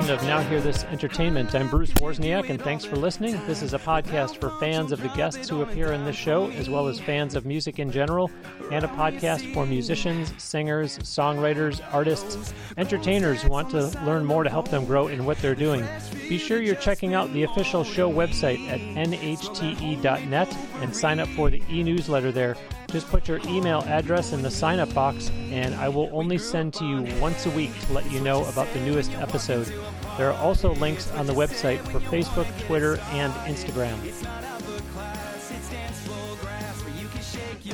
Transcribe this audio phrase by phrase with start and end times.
[0.00, 1.54] edition of Now Hear This Entertainment.
[1.54, 3.38] I'm Bruce Wozniak, and thanks for listening.
[3.46, 6.70] This is a podcast for fans of the guests who appear in this show, as
[6.70, 8.30] well as fans of music in general,
[8.70, 14.50] and a podcast for musicians, singers, songwriters, artists, entertainers who want to learn more to
[14.50, 15.86] help them grow in what they're doing.
[16.28, 21.50] Be sure you're checking out the official show website at nhte.net and sign up for
[21.50, 22.56] the e newsletter there
[22.90, 26.74] just put your email address in the sign up box, and I will only send
[26.74, 29.72] to you once a week to let you know about the newest episode.
[30.20, 33.96] There are also links on the website for Facebook, Twitter, and Instagram.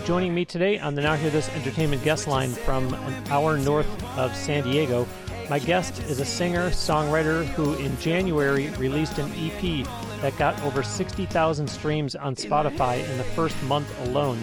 [0.05, 3.89] Joining me today on the Now Hear This Entertainment guest line from an hour north
[4.17, 5.09] of San Diego,
[5.51, 9.85] my guest is a singer songwriter who in January released an EP
[10.21, 14.39] that got over 60,000 streams on Spotify in the first month alone.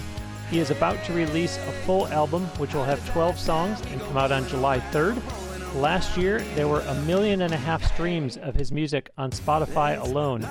[0.49, 4.17] He is about to release a full album, which will have 12 songs and come
[4.17, 5.21] out on July 3rd.
[5.75, 9.99] Last year, there were a million and a half streams of his music on Spotify
[9.99, 10.47] alone.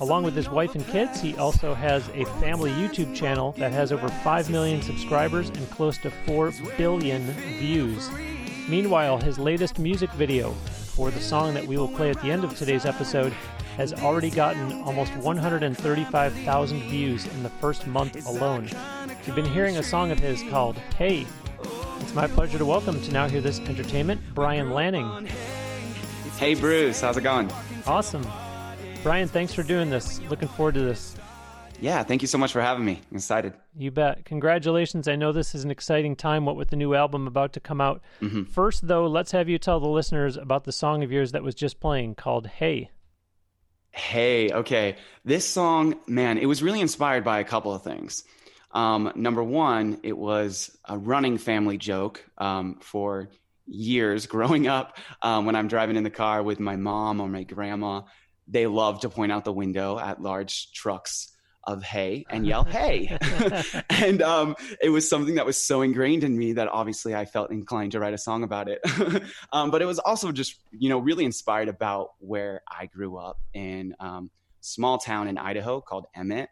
[0.00, 3.92] Along with his wife and kids, he also has a family YouTube channel that has
[3.92, 7.22] over 5 million subscribers and close to 4 billion
[7.58, 8.10] views.
[8.66, 10.52] Meanwhile, his latest music video
[10.94, 13.34] for the song that we will play at the end of today's episode
[13.76, 18.70] has already gotten almost 135,000 views in the first month alone.
[19.26, 21.26] You've been hearing a song of his called Hey.
[22.00, 25.26] It's my pleasure to welcome to Now Hear This Entertainment, Bryan Lanning.
[26.38, 27.00] Hey, Bruce.
[27.00, 27.50] How's it going?
[27.86, 28.26] Awesome.
[29.02, 30.20] Bryan, thanks for doing this.
[30.28, 31.16] Looking forward to this.
[31.80, 33.00] Yeah, thank you so much for having me.
[33.10, 33.52] I'm excited.
[33.76, 34.24] You bet.
[34.24, 35.08] Congratulations.
[35.08, 37.80] I know this is an exciting time, what with the new album about to come
[37.80, 38.00] out.
[38.20, 38.44] Mm-hmm.
[38.44, 41.54] First, though, let's have you tell the listeners about the song of yours that was
[41.54, 42.90] just playing called Hey.
[43.90, 44.96] Hey, okay.
[45.24, 48.24] This song, man, it was really inspired by a couple of things.
[48.74, 53.30] Um, number one, it was a running family joke um, for
[53.66, 54.98] years growing up.
[55.22, 58.02] Um, when I'm driving in the car with my mom or my grandma,
[58.46, 61.30] they love to point out the window at large trucks
[61.66, 63.16] of hay and yell hey!
[63.90, 67.50] And um, it was something that was so ingrained in me that obviously i felt
[67.50, 68.80] inclined to write a song about it.
[69.52, 73.38] Um, but it was also just you know really inspired about where i grew up
[73.52, 76.48] in um, small town in idaho called emmett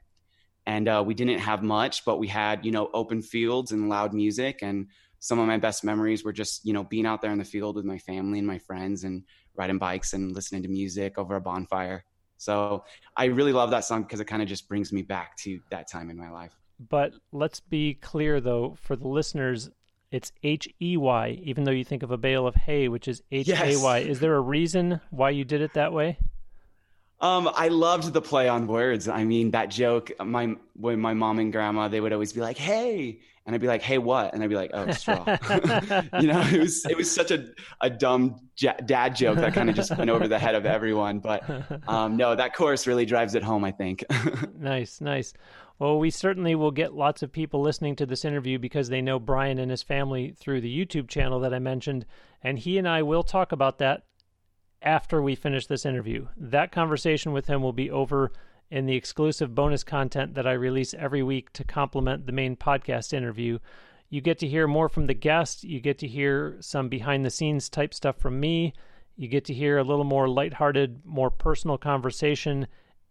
[0.67, 4.13] and uh, we didn't have much but we had you know open fields and loud
[4.13, 4.87] music and
[5.19, 7.77] some of my best memories were just you know being out there in the field
[7.77, 9.25] with my family and my friends and
[9.55, 12.05] riding bikes and listening to music over a bonfire
[12.43, 12.83] so
[13.17, 15.89] I really love that song because it kind of just brings me back to that
[15.89, 16.53] time in my life.
[16.89, 19.71] But let's be clear though, for the listeners,
[20.11, 23.23] it's H E Y, even though you think of a bale of hay, which is
[23.31, 23.99] H A Y.
[23.99, 26.19] Is there a reason why you did it that way?
[27.23, 29.09] Um, I loved the play on words.
[29.09, 30.11] I mean, that joke.
[30.23, 33.69] My when my mom and grandma, they would always be like, "Hey," and I'd be
[33.69, 35.25] like, "Hey, what?" And I'd be like, "Oh, straw."
[36.21, 37.47] you know, it was it was such a
[37.81, 41.21] a dumb j- dad joke that kind of just went over the head of everyone.
[41.21, 41.49] But
[41.89, 43.63] um, no, that chorus really drives it home.
[43.63, 44.05] I think.
[44.59, 45.33] nice, nice.
[45.79, 49.21] Well, we certainly will get lots of people listening to this interview because they know
[49.21, 52.05] Bryan and his family through the YouTube channel that I mentioned,
[52.43, 54.05] and he and I will talk about that
[54.83, 56.27] after we finish this interview.
[56.37, 58.33] That conversation with him will be over
[58.71, 63.13] in the exclusive bonus content that I release every week to complement the main podcast
[63.13, 63.59] interview.
[64.09, 67.31] You get to hear more from the guest, you get to hear some behind the
[67.31, 68.73] scenes type stuff from me,
[69.17, 72.67] you get to hear a little more lighthearted, more personal conversation,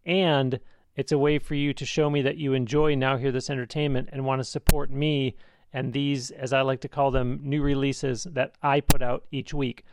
[0.05, 0.59] and
[0.95, 4.09] it's a way for you to show me that you enjoy Now Hear This Entertainment
[4.11, 5.35] and want to support me
[5.73, 9.53] and these, as I like to call them, new releases that I put out each
[9.53, 9.85] week.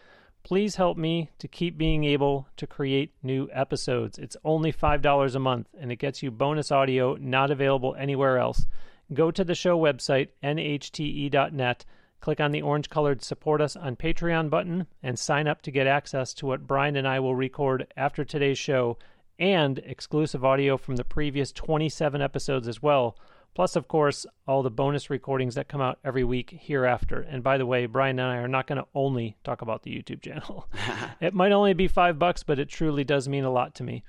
[0.42, 4.18] Please help me to keep being able to create new episodes.
[4.18, 8.66] It's only $5 a month and it gets you bonus audio not available anywhere else.
[9.12, 11.84] Go to the show website, nhte.net,
[12.20, 15.86] click on the orange colored Support Us on Patreon button, and sign up to get
[15.86, 18.98] access to what Bryan and I will record after today's show
[19.38, 23.16] and exclusive audio from the previous 27 episodes as well
[23.54, 27.20] Plus, of course, all the bonus recordings that come out every week hereafter.
[27.20, 29.90] And by the way, Bryan and I are not going to only talk about the
[29.90, 30.68] YouTube channel.
[31.20, 34.04] it might only be five bucks, but it truly does mean a lot to me.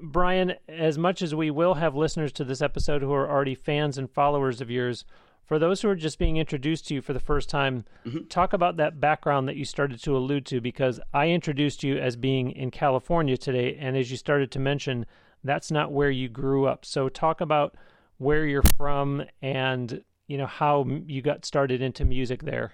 [0.00, 3.98] Bryan, as much as we will have listeners to this episode who are already fans
[3.98, 5.04] and followers of yours,
[5.50, 8.26] for those who are just being introduced to you for the first time, mm-hmm.
[8.28, 12.14] talk about that background that you started to allude to because I introduced you as
[12.14, 13.76] being in California today.
[13.78, 15.06] And as you started to mention,
[15.42, 16.84] that's not where you grew up.
[16.84, 17.74] So, talk about
[18.20, 22.72] where you're from and you know how you got started into music there.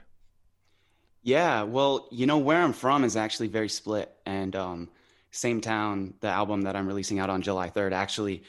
[1.22, 4.90] Yeah, well, you know where I'm from is actually very split, and um,
[5.30, 6.14] same town.
[6.20, 8.42] The album that I'm releasing out on July 3rd actually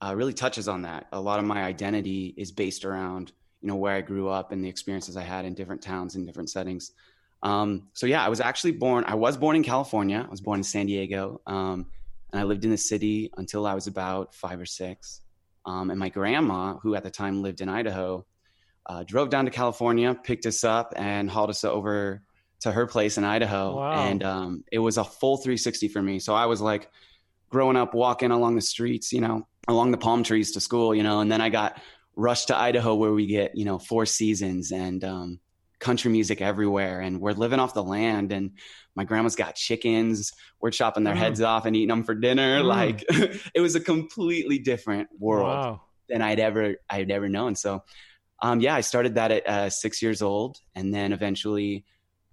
[0.00, 1.08] uh, really touches on that.
[1.12, 4.64] A lot of my identity is based around you know where I grew up and
[4.64, 6.92] the experiences I had in different towns and different settings.
[7.42, 9.04] Um, so yeah, I was actually born.
[9.06, 10.24] I was born in California.
[10.24, 11.86] I was born in San Diego, um,
[12.30, 15.22] and I lived in the city until I was about five or six.
[15.66, 18.24] Um, and my grandma, who at the time lived in Idaho,
[18.86, 22.22] uh, drove down to California, picked us up, and hauled us over
[22.60, 23.76] to her place in Idaho.
[23.76, 24.06] Wow.
[24.06, 26.18] And um, it was a full 360 for me.
[26.18, 26.90] So I was like
[27.50, 31.02] growing up, walking along the streets, you know, along the palm trees to school, you
[31.02, 31.80] know, and then I got
[32.14, 35.40] rushed to Idaho where we get, you know, four seasons and um,
[35.78, 37.00] country music everywhere.
[37.00, 38.32] And we're living off the land.
[38.32, 38.52] And
[38.94, 40.32] my grandma's got chickens.
[40.60, 41.18] We're chopping their Mm.
[41.18, 42.60] heads off and eating them for dinner.
[42.62, 42.64] Mm.
[42.64, 43.04] Like
[43.54, 45.82] it was a completely different world Wow.
[46.08, 47.56] than I'd ever I'd ever known.
[47.56, 47.82] So,
[48.42, 51.84] um, yeah, I started that at uh, six years old, and then eventually,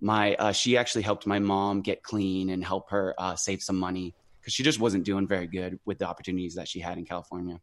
[0.01, 3.77] my uh, she actually helped my mom get clean and help her uh, save some
[3.77, 7.05] money because she just wasn't doing very good with the opportunities that she had in
[7.05, 7.59] California.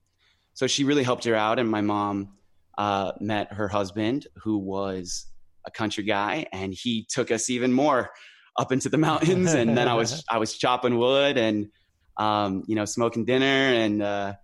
[0.54, 2.30] So she really helped her out, and my mom
[2.78, 5.26] uh, met her husband, who was
[5.70, 8.10] a country guy, and he took us even more
[8.58, 9.52] up into the mountains.
[9.54, 11.68] and then I was I was chopping wood and
[12.16, 14.34] um, you know smoking dinner and uh,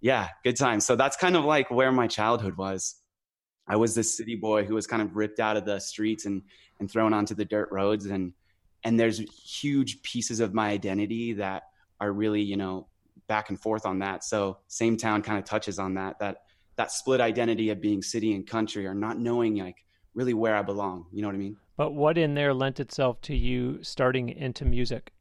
[0.00, 0.84] yeah, good times.
[0.84, 2.96] So that's kind of like where my childhood was.
[3.66, 6.42] I was this city boy who was kind of ripped out of the streets and
[6.80, 8.32] and thrown onto the dirt roads and
[8.82, 11.62] and there's huge pieces of my identity that
[12.00, 12.88] are really you know
[13.26, 14.24] back and forth on that.
[14.24, 16.38] So same town kind of touches on that that
[16.76, 19.76] that split identity of being city and country or not knowing like
[20.14, 21.06] really where I belong.
[21.12, 21.56] You know what I mean?
[21.76, 25.12] But what in there lent itself to you starting into music?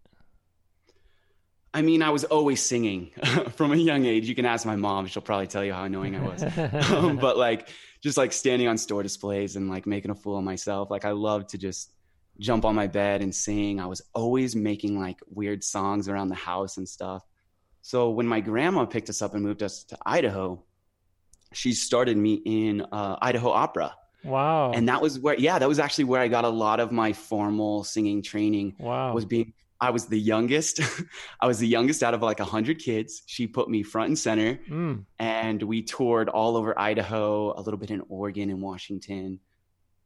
[1.73, 3.09] I mean, I was always singing
[3.55, 4.29] from a young age.
[4.29, 6.43] You can ask my mom; she'll probably tell you how annoying I was.
[6.91, 7.69] um, but like,
[8.01, 10.91] just like standing on store displays and like making a fool of myself.
[10.91, 11.91] Like, I loved to just
[12.39, 13.79] jump on my bed and sing.
[13.79, 17.23] I was always making like weird songs around the house and stuff.
[17.81, 20.63] So when my grandma picked us up and moved us to Idaho,
[21.51, 24.71] she started me in uh, Idaho Opera, wow.
[24.71, 27.13] and that was where, yeah, that was actually where I got a lot of my
[27.13, 29.13] formal singing training wow.
[29.13, 30.79] was being I was the youngest.
[31.41, 33.21] I was the youngest out of like a hundred kids.
[33.25, 35.05] She put me front and center, Mm.
[35.19, 39.41] and we toured all over Idaho, a little bit in Oregon and Washington,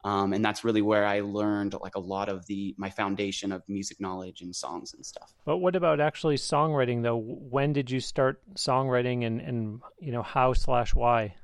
[0.04, 3.62] um, and that's really where I learned like a lot of the my foundation of
[3.68, 5.32] music knowledge and songs and stuff.
[5.46, 7.18] But what about actually songwriting though?
[7.18, 11.36] When did you start songwriting and, and you know how slash why?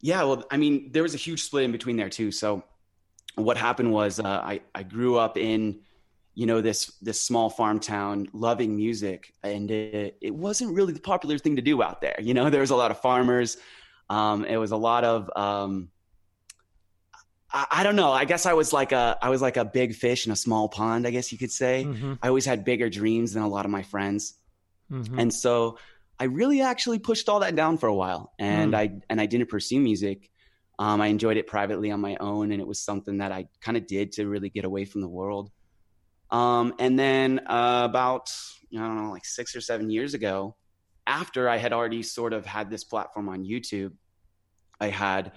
[0.00, 2.30] Yeah, well, I mean, there was a huge split in between there too.
[2.32, 2.62] So,
[3.36, 5.80] what happened was uh, I I grew up in
[6.34, 11.00] you know this this small farm town loving music and it, it wasn't really the
[11.00, 13.56] popular thing to do out there you know there was a lot of farmers
[14.08, 15.90] um, it was a lot of um,
[17.52, 19.94] I, I don't know i guess i was like a i was like a big
[19.94, 22.14] fish in a small pond i guess you could say Mm-hmm.
[22.22, 24.34] i always had bigger dreams than a lot of my friends
[24.90, 25.20] Mm-hmm.
[25.20, 25.78] and so
[26.20, 28.76] I really actually pushed all that down for a while, and Mm.
[28.76, 30.30] I and I didn't pursue music.
[30.78, 33.76] Um, I enjoyed it privately on my own, and it was something that I kind
[33.76, 35.50] of did to really get away from the world.
[36.30, 38.30] Um, and then uh, about
[38.72, 40.56] I don't know, like six or seven years ago,
[41.06, 43.92] after I had already sort of had this platform on YouTube,
[44.78, 45.32] I had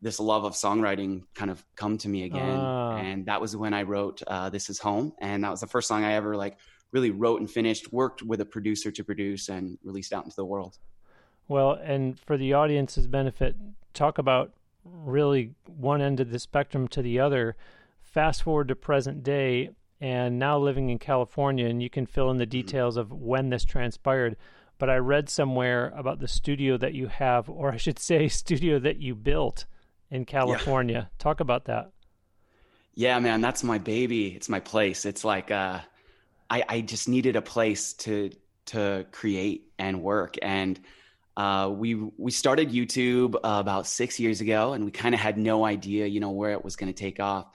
[0.00, 2.96] this love of songwriting kind of come to me again, Ah.
[2.96, 5.88] and that was when I wrote uh, "This Is Home," and that was the first
[5.88, 6.56] song I ever like
[6.92, 10.44] really wrote and finished, worked with a producer to produce and released out into the
[10.44, 10.78] world.
[11.48, 13.56] Well, and for the audience's benefit,
[13.92, 14.52] talk about
[14.84, 17.56] really one end of the spectrum to the other.
[18.02, 19.70] Fast forward to present day,
[20.00, 23.64] and now living in California, and you can fill in the details of when this
[23.64, 24.36] transpired.
[24.78, 28.78] But I read somewhere about the studio that you have, or I should say, studio
[28.78, 29.66] that you built
[30.10, 31.10] in California.
[31.18, 31.90] Talk about that.
[32.94, 34.28] Yeah, man, that's my baby.
[34.34, 35.04] It's my place.
[35.04, 35.80] It's like uh,
[36.50, 38.30] I, I just needed a place to
[38.66, 40.78] to create and work, and
[41.36, 45.38] uh, we we started YouTube uh, about six years ago, and we kind of had
[45.38, 47.46] no idea, you know, where it was going to take off.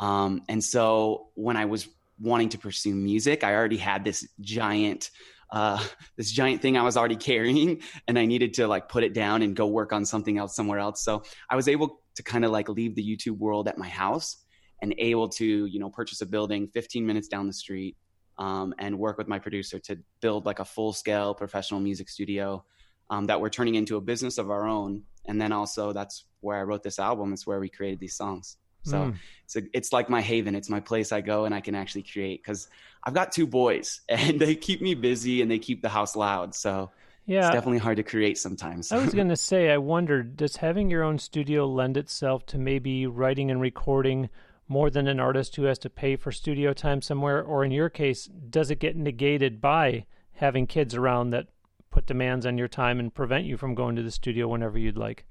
[0.00, 1.88] Um, and so when I was
[2.20, 5.10] wanting to pursue music, I already had this giant
[5.50, 5.82] uh,
[6.16, 9.42] this giant thing I was already carrying, and I needed to like put it down
[9.42, 11.02] and go work on something else somewhere else.
[11.02, 14.44] So I was able to kind of like leave the YouTube world at my house
[14.80, 17.96] and able to you know purchase a building 15 minutes down the street
[18.38, 22.64] um, and work with my producer to build like a full scale professional music studio
[23.10, 25.02] um, that we're turning into a business of our own.
[25.26, 27.32] And then also that's where i wrote this album.
[27.32, 28.56] It's where we created these songs.
[28.84, 29.14] So Mm.
[29.44, 30.54] it's a, it's like my haven.
[30.54, 32.68] It's my place i go and i can actually create because
[33.04, 36.54] i've got two boys and they keep me busy and they keep the house loud.
[36.54, 36.90] So
[37.26, 38.92] Yeah, it's definitely hard to create sometimes.
[38.92, 42.58] I was going to say, I wondered, does having your own studio lend itself to
[42.58, 44.30] maybe writing and recording
[44.68, 47.42] more than an artist who has to pay for studio time somewhere?
[47.42, 51.48] Or in your case, does it get negated by having kids around that
[51.90, 54.96] put demands on your time and prevent you from going to the studio whenever you'd
[54.96, 55.24] like?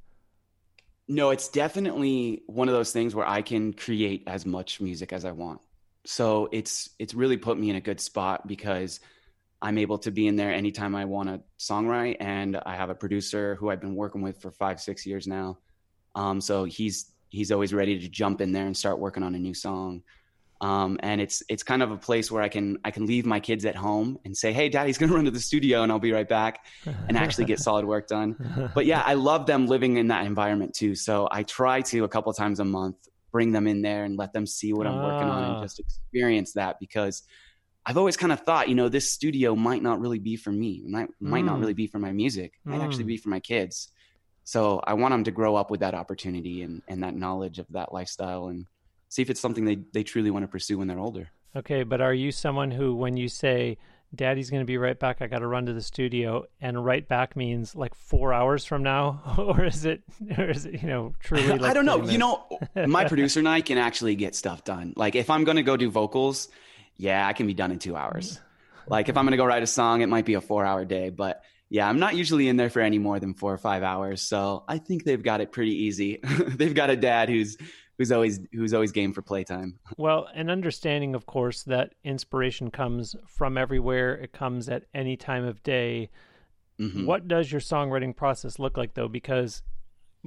[1.07, 5.23] No, it's definitely one of those things where I can create as much music as
[5.23, 5.61] I want.
[6.05, 8.99] So it's it's really put me in a good spot because
[9.61, 12.95] I'm able to be in there anytime I want to songwrite, and I have a
[12.95, 15.59] producer who I've been working with for five six years now.
[16.15, 19.39] Um, so he's he's always ready to jump in there and start working on a
[19.39, 20.01] new song.
[20.59, 23.39] Um, and it's it's kind of a place where I can I can leave my
[23.39, 25.99] kids at home and say, "Hey, Daddy's going to run to the studio, and I'll
[25.99, 26.59] be right back,"
[27.07, 28.35] and actually get solid work done.
[28.73, 30.95] But yeah, I love them living in that environment too.
[30.95, 32.97] So I try to a couple times a month
[33.31, 35.61] bring them in there and let them see what I'm working on and Ah.
[35.61, 37.21] just experience that because
[37.85, 40.83] I've always kind of thought, you know, this studio might not really be for me,
[40.87, 41.61] might might not Mm.
[41.61, 43.13] really be for my music, might actually Mm.
[43.13, 43.89] be for my kids.
[44.47, 47.65] So I want them to grow up with that opportunity and, and that knowledge of
[47.71, 48.65] that lifestyle and
[49.09, 51.27] see if it's something they, they truly want to pursue when they're older.
[51.53, 53.77] Okay, but are you someone who, when you say,
[54.15, 57.05] Daddy's going to be right back, I got to run to the studio, and right
[57.05, 59.21] back means like four hours from now?
[59.37, 60.01] or is it,
[60.37, 62.07] or is it, you know, truly like I don't know.
[62.07, 62.45] You know,
[62.87, 64.93] my producer and I can actually get stuff done.
[64.95, 66.47] Like if I'm going to go do vocals,
[66.95, 68.35] yeah, I can be done in two hours.
[68.37, 68.91] Mm-hmm.
[68.93, 70.85] Like if I'm going to go write a song, it might be a four hour
[70.85, 73.83] day, but yeah, I'm not usually in there for any more than four or five
[73.83, 74.21] hours.
[74.21, 76.19] So I think they've got it pretty easy.
[76.23, 77.57] they've got a dad who's,
[77.97, 79.79] who's always, who's always game for playtime.
[79.97, 85.43] Well, an understanding, of course, that inspiration comes from everywhere, it comes at any time
[85.45, 86.09] of day.
[86.79, 87.05] Mhm.
[87.05, 89.07] What does your songwriting process look like, though?
[89.07, 89.63] Because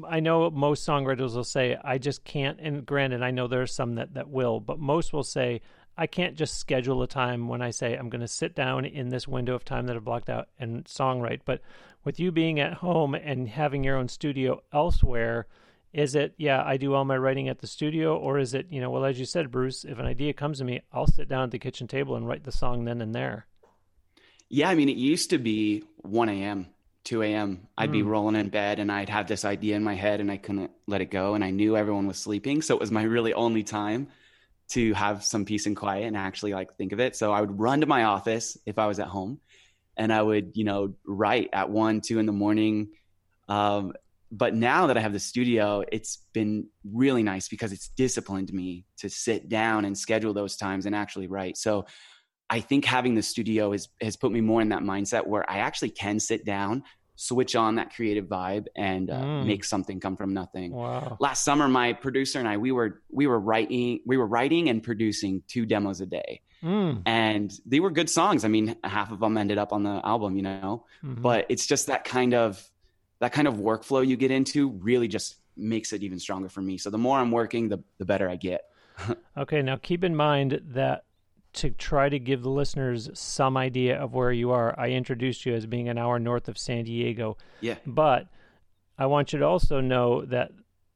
[0.08, 2.58] I know most songwriters will say, I just can't.
[2.60, 5.60] And granted, I know there are some that, that will, but most will say,
[6.00, 9.10] I can't just schedule a time when I say I'm going to sit down in
[9.10, 11.40] this window of time that I've blocked out and songwrite.
[11.44, 11.60] But
[12.04, 15.46] with you being at home and having your own studio elsewhere,
[15.92, 18.16] is it, yeah, I do all my writing at the studio?
[18.16, 20.64] Or is it, you know, well, as you said, Bruce, if an idea comes to
[20.64, 23.44] me, I'll sit down at the kitchen table and write the song then and there?
[24.48, 26.68] Yeah, I mean, it used to be 1 a.m.,
[27.04, 27.68] 2 a.m.
[27.76, 28.06] I'd be Mm.
[28.08, 31.02] rolling in bed and I'd have this idea in my head and I couldn't let
[31.02, 31.34] it go.
[31.34, 32.62] And I knew everyone was sleeping.
[32.62, 34.08] So it was my really only time
[34.70, 37.16] to have some peace and quiet and actually like think of it.
[37.16, 39.40] So I would run to my office if I was at home
[39.96, 42.90] and I would, you know, write at one, two in the morning.
[43.48, 43.92] Um,
[44.32, 48.84] but now that I have the studio, it's been really nice because it's disciplined me
[48.98, 51.56] to sit down and schedule those times and actually write.
[51.56, 51.86] So
[52.48, 55.58] I think having the studio has has put me more in that mindset where I
[55.58, 56.84] actually can sit down,
[57.22, 59.46] switch on that creative vibe, and uh, Mm.
[59.46, 60.72] make something come from nothing.
[60.72, 61.18] Wow.
[61.20, 64.82] Last summer, my producer and I we were we were writing we were writing and
[64.82, 67.02] producing two demos a day, Mm.
[67.04, 68.44] and they were good songs.
[68.44, 70.86] I mean, half of them ended up on the album, you know.
[71.04, 71.20] Mhm.
[71.20, 72.70] But it's just that kind of
[73.18, 76.78] that kind of workflow you get into really just makes it even stronger for me.
[76.78, 78.62] So the more I'm working, the the better I get.
[79.36, 81.04] Okay, now keep in mind that
[81.52, 85.54] to try to give the listeners some idea of where you are, I introduced you
[85.54, 87.36] as being an hour north of San Diego.
[87.60, 87.76] Yeah.
[87.86, 88.28] But
[88.98, 90.52] I want you to also know that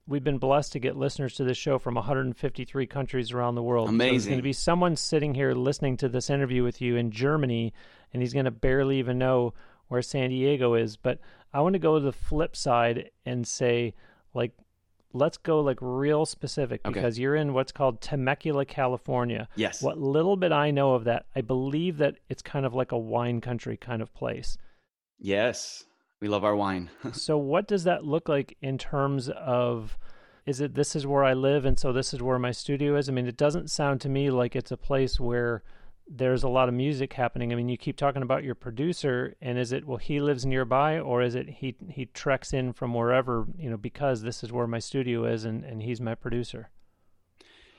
[0.07, 3.89] we've been blessed to get listeners to this show from 153 countries around the world.
[3.89, 4.31] So there's Amazing.
[4.31, 7.73] going to be someone sitting here listening to this interview with you in Germany,
[8.13, 9.55] and he's going to barely even know
[9.89, 10.97] where San Diego is.
[10.97, 11.19] But
[11.53, 13.95] I want to go to the flip side and say,
[14.35, 14.53] like,
[15.15, 16.93] let's go like real specific Okay.
[16.93, 19.49] because you're in what's called Temecula, California.
[19.57, 19.81] Yes.
[19.81, 22.99] What little bit I know of that, I believe that it's kind of like a
[22.99, 24.59] wine country kind of place.
[25.19, 25.85] Yes.
[26.21, 26.91] We love our wine.
[27.13, 29.97] so what does that look like in terms of
[30.47, 33.09] is it this is where I live and so this is where my studio is?
[33.09, 35.63] I mean, it doesn't sound to me like it's a place where
[36.07, 37.53] there's a lot of music happening.
[37.53, 40.99] I mean, you keep talking about your producer and is it well he lives nearby
[40.99, 44.67] or is it he he treks in from wherever, you know, because this is where
[44.67, 46.71] my studio is and and he's my producer.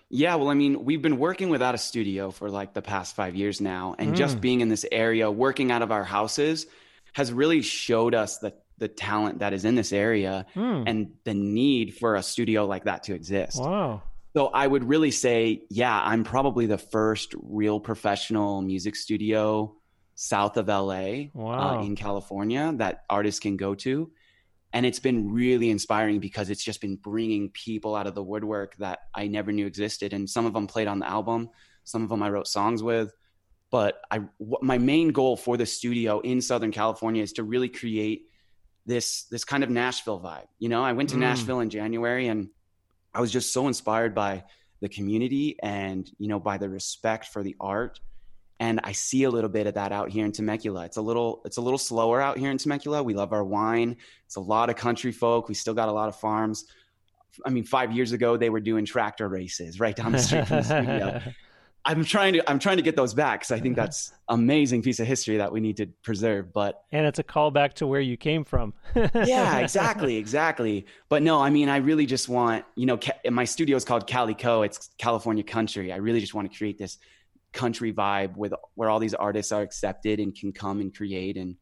[0.09, 3.35] Yeah, well, I mean, we've been working without a studio for like the past five
[3.35, 4.41] years now, and just Mm.
[4.41, 6.67] being in this area, working out of our houses,
[7.13, 10.83] has really showed us the the talent that is in this area Hmm.
[10.85, 13.57] and the need for a studio like that to exist.
[13.59, 14.01] Wow.
[14.35, 19.75] So I would really say, yeah, I'm probably the first real professional music studio
[20.15, 21.79] south of LA Wow.
[21.79, 24.11] uh, in California that artists can go to.
[24.73, 28.75] And it's been really inspiring because it's just been bringing people out of the woodwork
[28.77, 30.11] that I never knew existed.
[30.11, 31.49] And some of them played on the album,
[31.85, 33.13] some of them I wrote songs with.
[33.71, 34.19] But I,
[34.61, 38.23] my main goal for the studio in Southern California is to really create
[38.85, 40.47] this this kind of Nashville vibe.
[40.59, 41.19] You know, I went to Mm.
[41.19, 42.49] Nashville in January and
[43.15, 44.43] I was just so inspired by
[44.81, 47.99] the community and you know by the respect for the art
[48.59, 50.85] and I see a little bit of that out here in Temecula.
[50.85, 53.03] It's a little it's a little slower out here in Temecula.
[53.03, 53.97] We love our wine.
[54.25, 55.49] It's a lot of country folk.
[55.49, 56.65] We still got a lot of farms.
[57.45, 60.57] I mean, 5 years ago they were doing tractor races right down the street from
[60.57, 61.21] the studio.
[61.85, 63.83] I'm trying to I'm trying to get those back because I think mm-hmm.
[63.83, 66.51] that's amazing piece of history that we need to preserve.
[66.51, 68.73] But and it's a callback to where you came from.
[68.95, 70.87] yeah, exactly, exactly.
[71.09, 72.99] But no, I mean, I really just want you know,
[73.29, 74.63] my studio is called Calico.
[74.63, 75.93] It's California country.
[75.93, 76.97] I really just want to create this
[77.53, 81.55] country vibe with where all these artists are accepted and can come and create and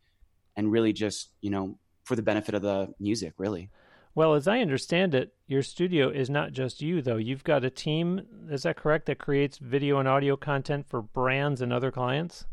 [0.56, 3.70] and really just you know for the benefit of the music, really.
[4.16, 7.18] Well, as I understand it, your studio is not just you, though.
[7.18, 11.62] You've got a team, is that correct, that creates video and audio content for brands
[11.62, 12.46] and other clients?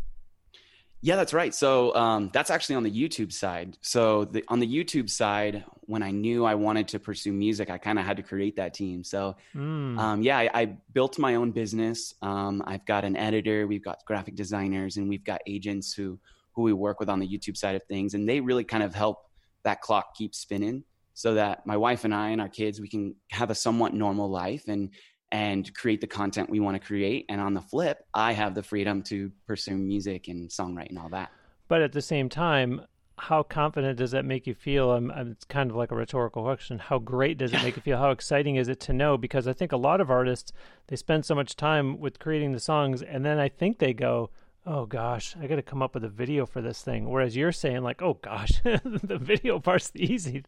[1.03, 1.55] Yeah, that's right.
[1.55, 3.77] So um, that's actually on the YouTube side.
[3.83, 7.79] So the, on the YouTube side, when I knew I wanted to pursue music, I
[7.79, 9.05] kind of had to create that team.
[9.05, 9.99] So mm.
[9.99, 12.15] um, yeah, I, I, built my own business.
[12.21, 16.19] Um, I've got an editor, we've got graphic designers, and we've got agents who
[16.53, 18.95] who we work with on the YouTube side of things, and they really kind of
[18.95, 19.19] help
[19.63, 20.85] that clock keep spinning
[21.21, 24.31] so that my wife and I and our kids we can have a somewhat normal
[24.31, 24.89] life and
[25.31, 28.63] and create the content we want to create and on the flip I have the
[28.63, 31.31] freedom to pursue music and songwriting and all that.
[31.69, 32.81] But at the same time
[33.19, 34.93] how confident does that make you feel?
[34.93, 36.79] I'm, I'm, it's kind of like a rhetorical question.
[36.79, 37.99] How great does it make you feel?
[37.99, 39.19] How exciting is it to know?
[39.19, 40.53] Because I think a lot of artists
[40.87, 44.31] they spend so much time with creating the songs, and then I think they go,
[44.67, 47.09] oh gosh, I got to come up with a video for this thing.
[47.09, 50.45] Whereas you're saying like, oh gosh, the video part's easy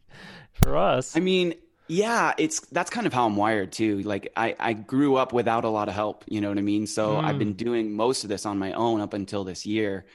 [0.51, 1.15] for us.
[1.17, 1.55] I mean,
[1.87, 3.99] yeah, it's that's kind of how I'm wired too.
[4.01, 6.87] Like I I grew up without a lot of help, you know what I mean?
[6.87, 7.23] So mm.
[7.23, 10.05] I've been doing most of this on my own up until this year.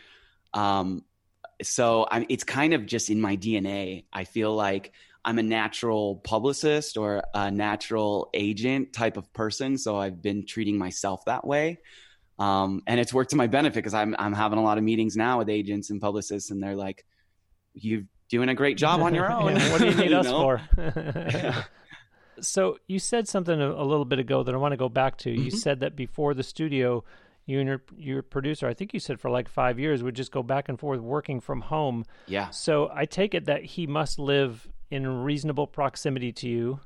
[0.54, 1.04] Um
[1.62, 4.04] so I it's kind of just in my DNA.
[4.12, 4.92] I feel like
[5.24, 10.78] I'm a natural publicist or a natural agent type of person, so I've been treating
[10.78, 11.80] myself that way.
[12.38, 15.16] Um, and it's worked to my benefit because I'm I'm having a lot of meetings
[15.16, 17.04] now with agents and publicists, and they're like,
[17.74, 19.56] "You're doing a great job on your own.
[19.56, 20.58] yeah, what do you need you us know?
[20.76, 21.66] for?"
[22.40, 25.18] so you said something a, a, little bit ago that I want to go back
[25.18, 25.30] to.
[25.30, 25.42] Mm-hmm.
[25.42, 27.04] You said that before the studio,
[27.46, 30.30] you and your, your producer, I think you said for like five years, would just
[30.32, 32.04] go back and forth working from home.
[32.26, 32.50] Yeah.
[32.50, 36.80] So I take it that he must live in reasonable proximity to you.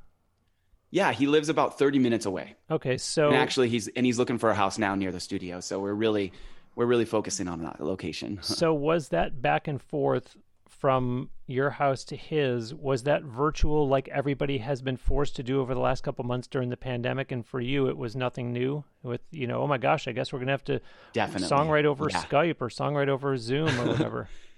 [0.93, 2.55] Yeah, he lives about 30 minutes away.
[2.71, 5.61] Okay, so and actually he's and he's looking for a house now near the studio.
[5.61, 6.33] So we're really
[6.77, 8.39] we're really focusing on that location.
[8.43, 10.37] so was that back and forth
[10.69, 15.61] from your house to his was that virtual like everybody has been forced to do
[15.61, 18.83] over the last couple months during the pandemic and for you it was nothing new
[19.03, 20.81] with you know oh my gosh i guess we're gonna have to
[21.13, 22.23] definitely songwrite over yeah.
[22.23, 24.29] skype or songwrite over zoom or whatever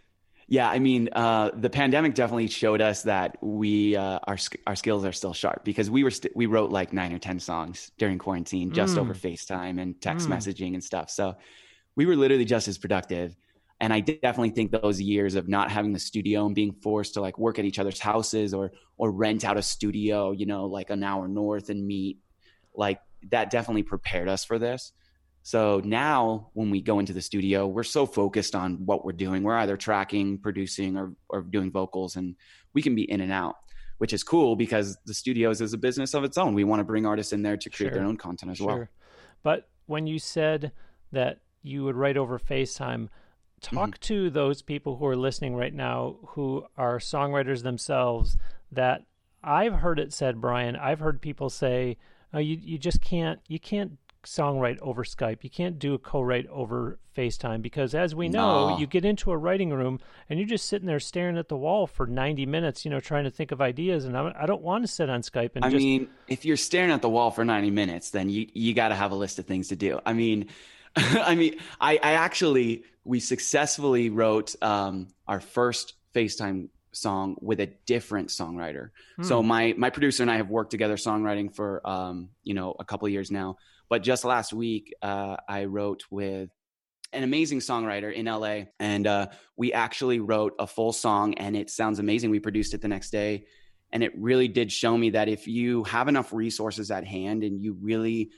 [0.46, 5.04] Yeah, I mean, uh, the pandemic definitely showed us that we uh, our our skills
[5.04, 8.18] are still sharp because we were st- we wrote like nine or ten songs during
[8.18, 8.98] quarantine just mm.
[8.98, 10.36] over FaceTime and text mm.
[10.36, 11.08] messaging and stuff.
[11.10, 11.36] So
[11.96, 13.36] we were literally just as productive.
[13.80, 17.20] And I definitely think those years of not having the studio and being forced to
[17.20, 20.90] like work at each other's houses or or rent out a studio, you know, like
[20.90, 22.18] an hour north and meet,
[22.74, 24.92] like that definitely prepared us for this.
[25.44, 29.42] So now when we go into the studio, we're so focused on what we're doing.
[29.42, 32.34] We're either tracking, producing, or, or doing vocals, and
[32.72, 33.56] we can be in and out,
[33.98, 36.54] which is cool because the studios is a business of its own.
[36.54, 37.98] We want to bring artists in there to create sure.
[37.98, 38.66] their own content as sure.
[38.66, 38.88] well.
[39.42, 40.72] But when you said
[41.12, 43.10] that you would write over FaceTime,
[43.60, 44.00] talk mm-hmm.
[44.00, 48.38] to those people who are listening right now who are songwriters themselves
[48.72, 49.02] that
[49.42, 51.98] I've heard it said, Bryan, I've heard people say,
[52.32, 55.38] oh, you, you just can't, you can't songwrite over Skype.
[55.42, 58.78] You can't do a co-write over FaceTime because, as we know, no.
[58.78, 61.86] you get into a writing room and you're just sitting there staring at the wall
[61.86, 64.04] for 90 minutes, you know, trying to think of ideas.
[64.04, 65.64] And I, don't want to sit on Skype and.
[65.64, 65.82] I just...
[65.82, 68.94] mean, if you're staring at the wall for 90 minutes, then you you got to
[68.94, 70.00] have a list of things to do.
[70.04, 70.48] I mean,
[70.96, 77.66] I mean, I, I actually we successfully wrote um, our first FaceTime song with a
[77.66, 78.90] different songwriter.
[79.16, 79.22] Hmm.
[79.24, 82.84] So my my producer and I have worked together songwriting for um, you know a
[82.84, 83.56] couple years now.
[83.94, 86.50] But just last week, uh, I wrote with
[87.12, 91.70] an amazing songwriter in LA, and uh, we actually wrote a full song, and it
[91.70, 92.30] sounds amazing.
[92.30, 93.46] We produced it the next day,
[93.92, 97.62] and it really did show me that if you have enough resources at hand and
[97.62, 98.32] you really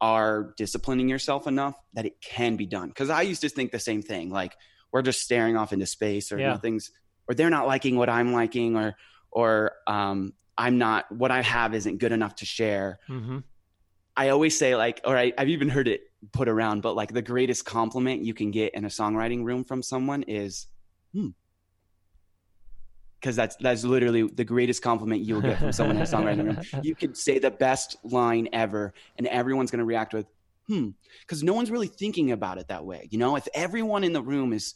[0.00, 2.88] are disciplining yourself enough, that it can be done.
[2.88, 4.56] Because I used to think the same thing, like
[4.90, 6.48] we're just staring off into space, or yeah.
[6.48, 6.90] nothing's,
[7.28, 8.96] or they're not liking what I'm liking, or
[9.30, 13.00] or um, I'm not what I have isn't good enough to share.
[13.06, 13.40] Mm-hmm.
[14.16, 17.22] I always say like, all right, I've even heard it put around, but like the
[17.22, 20.66] greatest compliment you can get in a songwriting room from someone is,
[21.12, 21.28] hmm.
[23.20, 26.60] Because that's that's literally the greatest compliment you'll get from someone in a songwriting room.
[26.84, 30.26] You could say the best line ever, and everyone's going to react with,
[30.68, 33.08] "Hmm," because no one's really thinking about it that way.
[33.10, 34.74] You know, if everyone in the room is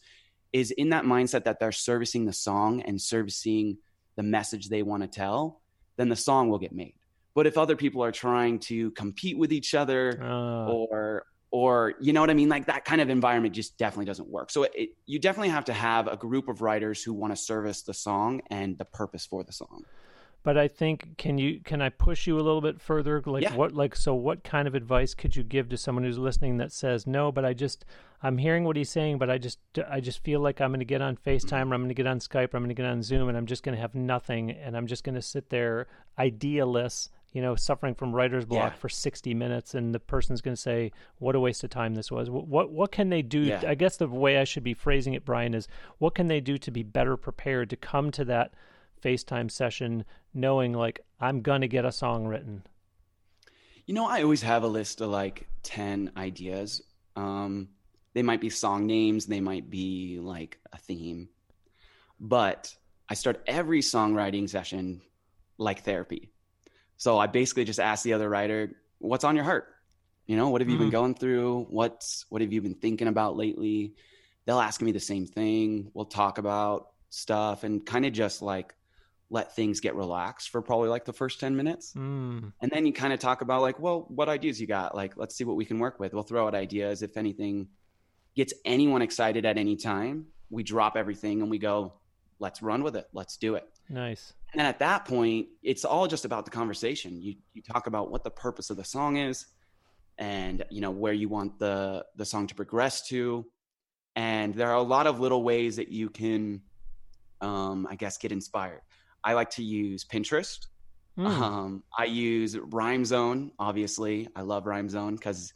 [0.54, 3.76] is in that mindset that they're servicing the song and servicing
[4.16, 5.60] the message they want to tell,
[5.98, 6.94] then the song will get made.
[7.34, 10.66] But if other people are trying to compete with each other uh.
[10.66, 12.48] or or you know what I mean?
[12.48, 14.50] Like that kind of environment just definitely doesn't work.
[14.50, 17.82] So it, you definitely have to have a group of writers who want to service
[17.82, 19.84] the song and the purpose for the song.
[20.44, 23.22] But I think can you can I push you a little bit further?
[23.24, 23.54] Like Yeah.
[23.54, 26.72] what like so what kind of advice could you give to someone who's listening that
[26.72, 27.84] says no, but I just
[28.22, 29.58] I'm hearing what he's saying, but I just
[29.90, 32.06] I just feel like I'm going to get on FaceTime or I'm going to get
[32.06, 33.94] on Skype or I'm going to get on Zoom and I'm just going to have
[33.94, 35.86] nothing and I'm just going to sit there
[36.18, 38.78] idealess, you know, suffering from writer's block Yeah.
[38.78, 42.10] for 60 minutes and the person's going to say what a waste of time this
[42.10, 42.30] was.
[42.30, 43.40] What what, what can they do?
[43.40, 43.62] Yeah.
[43.66, 46.56] I guess the way I should be phrasing it Bryan is what can they do
[46.58, 48.54] to be better prepared to come to that
[49.02, 52.62] FaceTime session knowing like I'm going to get a song written.
[53.86, 56.82] You know, I always have a list of like 10 ideas.
[57.16, 57.68] Um,
[58.14, 61.28] they might be song names, they might be like a theme.
[62.20, 62.74] But
[63.08, 65.00] I start every songwriting session
[65.56, 66.30] like therapy.
[66.98, 69.72] So I basically just ask the other writer, what's on your heart?
[70.26, 70.92] You know, what have you been Mhm.
[70.92, 71.66] going through?
[71.70, 73.94] What's what have you been thinking about lately?
[74.44, 75.90] They'll ask me the same thing.
[75.94, 78.74] We'll talk about stuff and kind of just like
[79.30, 81.92] let things get relaxed for probably like the first 10 minutes.
[81.94, 82.52] Mm.
[82.60, 84.94] And then you kind of talk about like, well, what ideas you got?
[84.94, 86.12] Like, let's see what we can work with.
[86.14, 87.02] We'll throw out ideas.
[87.02, 87.68] If anything
[88.34, 91.92] gets anyone excited at any time, we drop everything and we go,
[92.40, 93.06] let's run with it.
[93.12, 93.64] Let's do it.
[93.88, 94.32] Nice.
[94.52, 97.20] And at that point, it's all just about the conversation.
[97.20, 99.46] You you talk about what the purpose of the song is
[100.18, 103.46] and you know where you want the the song to progress to.
[104.16, 106.62] And there are a lot of little ways that you can
[107.40, 108.80] um I guess get inspired.
[109.24, 110.66] I like to use Pinterest.
[111.18, 111.26] Mm.
[111.26, 114.28] Um, I use Rhyme Zone, obviously.
[114.36, 115.52] I love Rhyme Zone because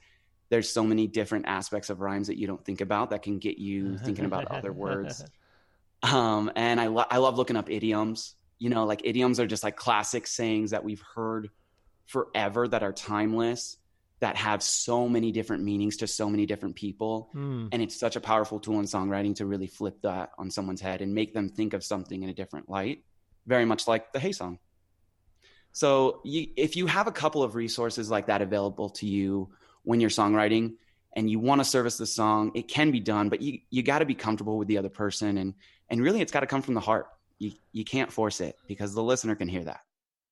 [0.51, 3.59] there's so many different aspects of rhymes that you don't think about that can get
[3.59, 5.25] you thinking about other words.
[6.02, 8.34] Um, and I, lo- I love looking up idioms.
[8.58, 11.50] You know, like idioms are just like classic sayings that we've heard
[12.06, 13.76] forever that are timeless,
[14.20, 17.30] that have so many different meanings to so many different people.
[17.34, 17.70] Mm.
[17.72, 21.02] And it's such a powerful tool in songwriting to really flip that on someone's head
[21.02, 23.04] and make them think of something in a different light,
[23.46, 24.58] very much like the Hey song.
[25.72, 29.50] So you, if you have a couple of resources like that available to you
[29.82, 30.74] when you're songwriting
[31.14, 33.98] and you want to service the song, it can be done, but you, you got
[34.01, 35.38] to be comfortable with the other person.
[35.38, 35.55] And,
[35.90, 37.07] and really it's got to come from the heart.
[37.38, 39.81] You, you can't force it because the listener can hear that.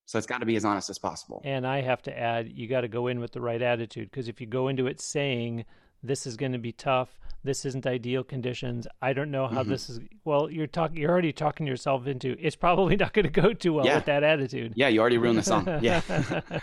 [0.06, 1.40] So it's got to be as honest as possible.
[1.44, 4.28] And I have to add, you got to go in with the right attitude because
[4.28, 5.64] if you go into it saying
[6.02, 9.68] this is going to be tough, this isn't ideal conditions, I don't know how Mhm.
[9.68, 10.00] this is.
[10.24, 12.36] Well, you're talking, you're already talking yourself into.
[12.40, 13.96] It's probably not going to go too well Yeah.
[13.96, 14.72] with that attitude.
[14.76, 15.66] Yeah, you already ruined the song.
[15.82, 16.00] Yeah.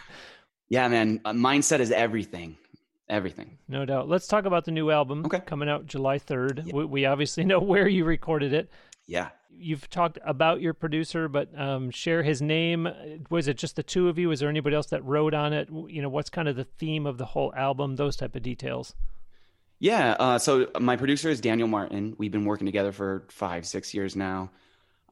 [0.70, 1.22] yeah, man.
[1.24, 2.58] Uh, mindset is everything.
[3.10, 3.58] Everything.
[3.70, 4.10] no doubt.
[4.10, 5.40] Let's talk about the new album Okay.
[5.40, 6.64] coming out July third.
[6.66, 6.74] Yeah.
[6.76, 8.70] We, we obviously know where you recorded it.
[9.06, 9.30] Yeah.
[9.50, 12.88] You've talked about your producer, but um, share his name.
[13.30, 14.28] Was it just the two of you?
[14.30, 15.70] Was there anybody else that wrote on it?
[15.72, 17.96] You know, what's kind of the theme of the whole album?
[17.96, 18.94] Those type of details.
[19.80, 20.16] Yeah.
[20.20, 22.14] Uh, so my producer is Daniel Martin.
[22.18, 24.52] We've been working together for five, six years now.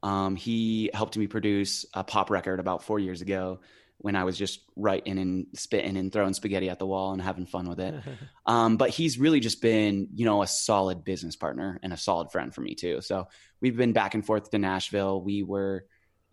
[0.04, 3.60] Um, he helped me produce a pop record about four years ago
[4.06, 7.48] when I was just writing and spitting and throwing spaghetti at the wall and having
[7.48, 7.96] fun with it.
[8.46, 12.32] Um, but he's really just been, you know, a solid business partner and a solid
[12.32, 13.02] friend for me too.
[13.02, 13.28] So
[13.60, 15.20] we've been back and forth to Nashville.
[15.20, 15.86] We were,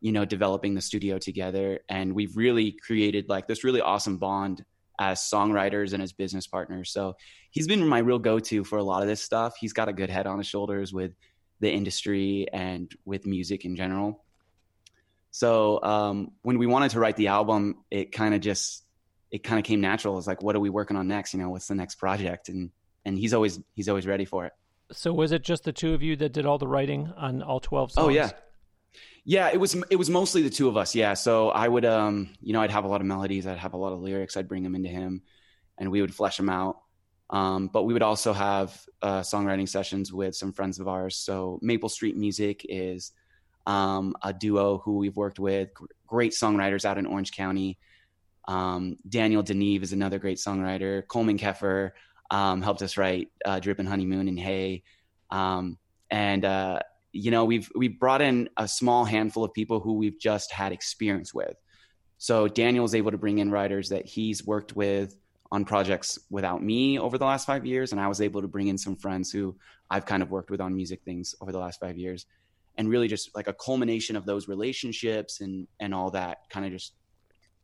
[0.02, 4.62] you know, developing the studio together, and we've really created like this really awesome bond
[5.00, 6.92] as songwriters and as business partners.
[6.92, 7.16] So
[7.50, 9.54] he's been my real go-to for a lot of this stuff.
[9.58, 11.12] He's got a good head on his shoulders with
[11.60, 14.22] the industry and with music in general.
[15.32, 18.84] So um, when we wanted to write the album, it kind of just
[19.30, 20.18] it kind of came natural.
[20.18, 21.32] It's like, what are we working on next?
[21.32, 22.50] You know, what's the next project?
[22.50, 22.70] And
[23.04, 24.52] and he's always he's always ready for it.
[24.92, 27.60] So was it just the two of you that did all the writing on all
[27.60, 28.06] twelve songs?
[28.06, 28.30] Oh yeah,
[29.24, 29.48] yeah.
[29.48, 30.94] It was it was mostly the two of us.
[30.94, 31.14] Yeah.
[31.14, 33.78] So I would um you know I'd have a lot of melodies, I'd have a
[33.78, 35.22] lot of lyrics, I'd bring them into him,
[35.78, 36.76] and we would flesh them out.
[37.30, 41.16] Um, but we would also have uh, songwriting sessions with some friends of ours.
[41.16, 43.12] So Maple Street Music is
[43.66, 45.68] um, a duo who we've worked with,
[46.06, 47.78] great songwriters out in Orange County.
[48.48, 51.06] Um, Daniel Deneve is another great songwriter.
[51.06, 51.92] Coleman Keffer
[52.30, 54.82] um, helped us write uh, "Drip and Honeymoon" and "Hey,"
[55.30, 55.78] um,
[56.10, 56.80] and uh,
[57.12, 60.72] you know we've we've brought in a small handful of people who we've just had
[60.72, 61.54] experience with.
[62.18, 65.16] So Daniel was able to bring in writers that he's worked with
[65.50, 68.68] on projects without me over the last five years, and I was able to bring
[68.68, 69.54] in some friends who
[69.90, 72.26] I've kind of worked with on music things over the last five years,
[72.76, 76.72] and really just like a culmination of those relationships and and all that kind of
[76.72, 76.94] just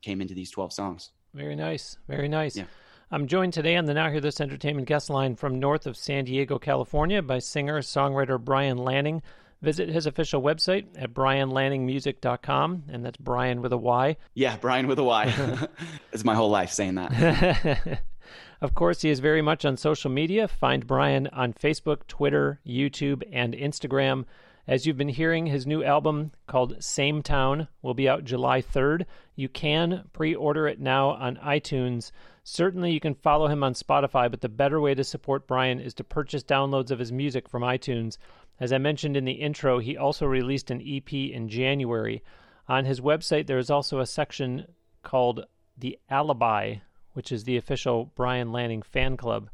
[0.02, 1.10] came into these twelve songs.
[1.34, 1.98] Very nice.
[2.08, 2.56] Very nice.
[2.56, 2.64] Yeah.
[3.10, 6.26] I'm joined today on the Now Hear This Entertainment guest line from north of San
[6.26, 9.22] Diego, California by singer songwriter Bryan Lanning.
[9.62, 14.16] Visit his official website at bryanlanningmusic.com, and that's Bryan with a Y.
[14.34, 15.66] Yeah, Bryan with a Y.
[16.12, 18.00] it's my whole life saying that.
[18.60, 20.46] of course, he is very much on social media.
[20.46, 24.26] Find Bryan on Facebook, Twitter, YouTube, and Instagram.
[24.68, 29.06] As you've been hearing, his new album called Same Town will be out July 3rd.
[29.34, 32.12] You can pre order it now on iTunes.
[32.44, 35.94] Certainly, you can follow him on Spotify, but the better way to support Bryan is
[35.94, 38.18] to purchase downloads of his music from iTunes.
[38.60, 42.22] As I mentioned in the intro, he also released an EP in January.
[42.68, 44.66] On his website, there is also a section
[45.02, 45.46] called
[45.78, 46.74] The Alibi,
[47.14, 49.48] which is the official Bryan Lanning fan club.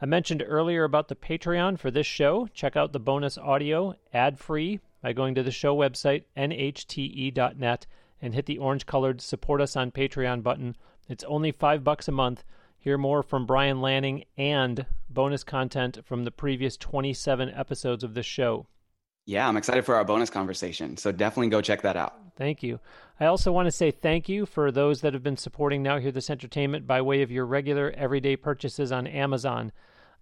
[0.00, 2.48] I mentioned earlier about the Patreon for this show.
[2.52, 7.86] Check out the bonus audio ad free by going to the show website, nhte.net,
[8.20, 10.76] and hit the orange colored Support Us on Patreon button.
[11.08, 12.44] It's only five bucks a month.
[12.78, 18.26] Hear more from Bryan Lanning and bonus content from the previous 27 episodes of this
[18.26, 18.66] show.
[19.24, 20.98] Yeah, I'm excited for our bonus conversation.
[20.98, 22.14] So definitely go check that out.
[22.36, 22.80] Thank you.
[23.18, 26.12] I also want to say thank you for those that have been supporting Now Hear
[26.12, 29.72] This Entertainment by way of your regular everyday purchases on Amazon.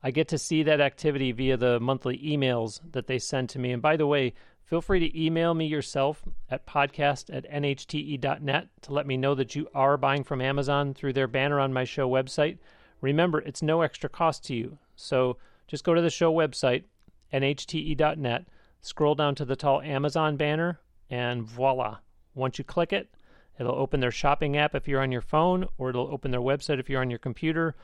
[0.00, 3.72] I get to see that activity via the monthly emails that they send to me.
[3.72, 8.92] And by the way, feel free to email me yourself at podcast at nhte.net to
[8.92, 12.08] let me know that you are buying from Amazon through their banner on my show
[12.08, 12.58] website.
[13.00, 14.78] Remember, it's no extra cost to you.
[14.94, 16.84] So just go to the show website,
[17.32, 18.46] nhte.net,
[18.80, 20.78] scroll down to the tall Amazon banner,
[21.10, 21.98] and voila.
[22.34, 23.08] Once you click it,
[23.58, 26.80] it'll open their shopping app if you're on your phone, or it'll open their website
[26.80, 27.74] if you're on your computer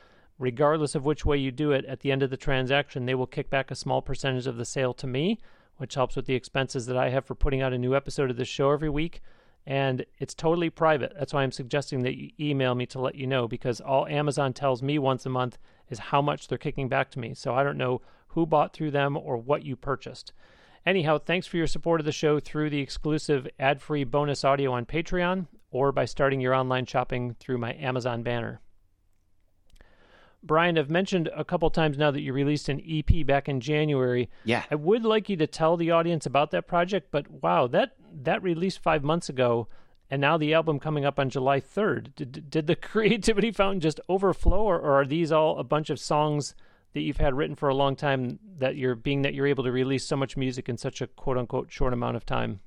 [0.41, 3.27] regardless of which way you do it, at the end of the transaction, they will
[3.27, 5.37] kick back a small percentage of the sale to me,
[5.77, 8.37] which helps with the expenses that I have for putting out a new episode of
[8.37, 9.21] this show every week.
[9.67, 11.13] And it's totally private.
[11.17, 14.51] That's why I'm suggesting that you email me to let you know because all Amazon
[14.51, 15.59] tells me once a month
[15.89, 17.35] is how much they're kicking back to me.
[17.35, 20.33] So I don't know who bought through them or what you purchased.
[20.85, 24.71] Anyhow, thanks for your support of the show through the exclusive ad free bonus audio
[24.71, 28.61] on Patreon or by starting your online shopping through my Amazon banner.
[30.43, 34.27] Bryan, I've mentioned a couple times now that you released an EP back in January.
[34.43, 34.63] Yeah.
[34.71, 37.91] I would like you to tell the audience about that project, but wow, that
[38.23, 39.67] that released 5 months ago
[40.09, 42.15] and now the album coming up on July 3rd.
[42.15, 45.99] Did, did the creativity fountain just overflow or, or are these all a bunch of
[45.99, 46.55] songs
[46.93, 49.71] that you've had written for a long time that you're being that you're able to
[49.71, 52.59] release so much music in such a quote unquote short amount of time?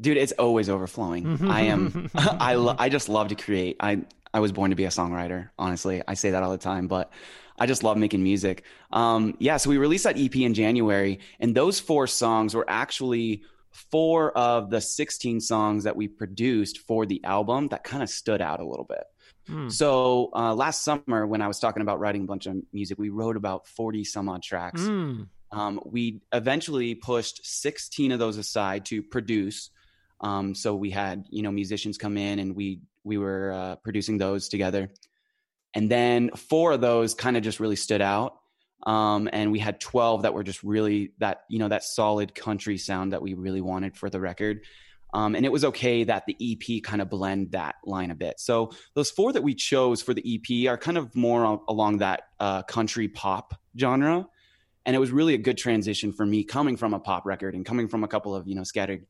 [0.00, 1.48] Dude, it's always overflowing.
[1.50, 3.76] I am I lo- I just love to create.
[3.80, 4.02] I
[4.34, 6.02] I was born to be a songwriter, honestly.
[6.06, 7.12] I say that all the time, but
[7.58, 8.64] I just love making music.
[8.90, 13.42] Um, yeah, so we released that EP in January, and those four songs were actually
[13.70, 18.40] four of the 16 songs that we produced for the album that kind of stood
[18.40, 19.04] out a little bit.
[19.48, 19.72] Mm.
[19.72, 23.10] So uh, last summer, when I was talking about writing a bunch of music, we
[23.10, 24.80] wrote about 40 some odd tracks.
[24.80, 25.28] Mm.
[25.50, 29.70] Um, we eventually pushed 16 of those aside to produce.
[30.20, 34.18] Um, so we had you know musicians come in and we we were uh, producing
[34.18, 34.90] those together.
[35.74, 38.36] And then four of those kind of just really stood out.
[38.84, 42.78] Um, and we had 12 that were just really that, you know, that solid country
[42.78, 44.64] sound that we really wanted for the record.
[45.14, 48.40] Um, and it was okay that the EP kind of blend that line a bit.
[48.40, 52.22] So those four that we chose for the EP are kind of more along that
[52.40, 54.26] uh, country pop genre.
[54.86, 57.64] And it was really a good transition for me coming from a pop record and
[57.64, 59.06] coming from a couple of, you know, scattered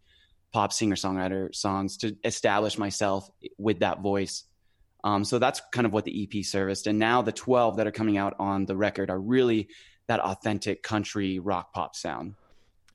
[0.53, 4.45] pop singer songwriter songs to establish myself with that voice.
[5.05, 6.87] Um, so that's kind of what the EP serviced.
[6.87, 9.69] And now the 12 that are coming out on the record are really
[10.09, 12.35] that authentic country rock pop sound.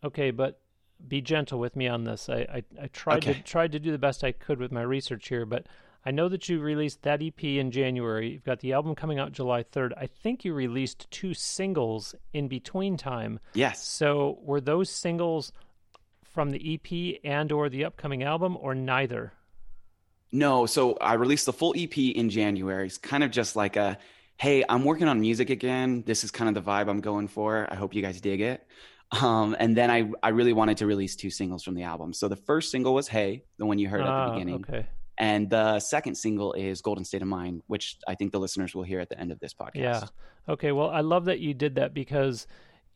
[0.04, 0.60] Okay, but
[1.06, 2.30] be gentle with me on this.
[2.30, 3.34] I, I, I tried okay.
[3.34, 5.68] to tried to do the best I could with my research here, but
[6.06, 8.30] I know that you released that EP in January.
[8.30, 9.92] You've got the album coming out July 3rd.
[9.98, 13.40] I think you released two singles in between time.
[13.54, 13.84] Yes.
[13.84, 15.52] So were those singles
[16.24, 19.34] from the EP and or the upcoming album or neither?
[20.32, 22.88] No, so I released the full EP in January.
[22.88, 23.98] It's kind of just like a
[24.38, 26.04] hey, I'm working on music again.
[26.06, 27.68] This is kind of the vibe I'm going for.
[27.72, 28.66] I hope you guys dig it.
[29.12, 32.14] Um, and then I, I really wanted to release two singles from the album.
[32.14, 34.56] So the first single was Hey, the one you heard at the ah, beginning.
[34.56, 34.88] Okay.
[35.18, 38.84] And the second single is Golden State of Mind, which I think the listeners will
[38.84, 39.76] hear at the end of this podcast.
[39.76, 40.04] Yeah.
[40.48, 40.72] Okay.
[40.72, 42.46] Well, I love that you did that because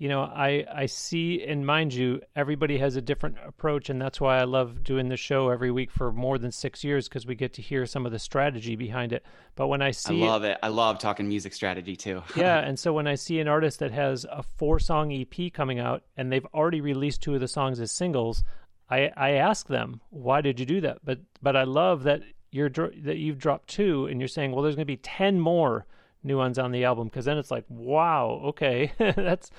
[0.02, 4.20] you know, I I see and mind you, everybody has a different approach, and that's
[4.20, 7.36] why I love doing the show every week for more than six years because we
[7.36, 9.24] get to hear some of the strategy behind it.
[9.54, 10.58] But when I see, I love it.
[10.64, 12.24] I love talking music strategy too.
[12.36, 15.78] yeah, and so when I see an artist that has a four song EP coming
[15.78, 18.44] out and they've already released two of the songs as singles,
[18.90, 21.06] I I ask them why did you do that?
[21.06, 24.76] But but I love that you're that you've dropped two and you're saying, well, there's
[24.76, 25.86] going to be ten more
[26.24, 29.52] new ones on the album because then it's like, wow, okay, that's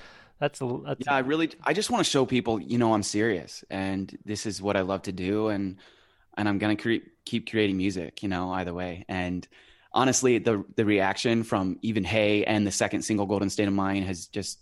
[0.43, 1.13] that's, a, that's yeah.
[1.13, 4.61] I really, I just want to show people, you know, I'm serious, and this is
[4.61, 5.77] what I love to do, and
[6.35, 9.05] and I'm gonna cre- keep creating music, you know, either way.
[9.07, 9.47] And
[9.93, 14.03] honestly, the the reaction from even Hey and the second single Golden State of Mind
[14.03, 14.59] has just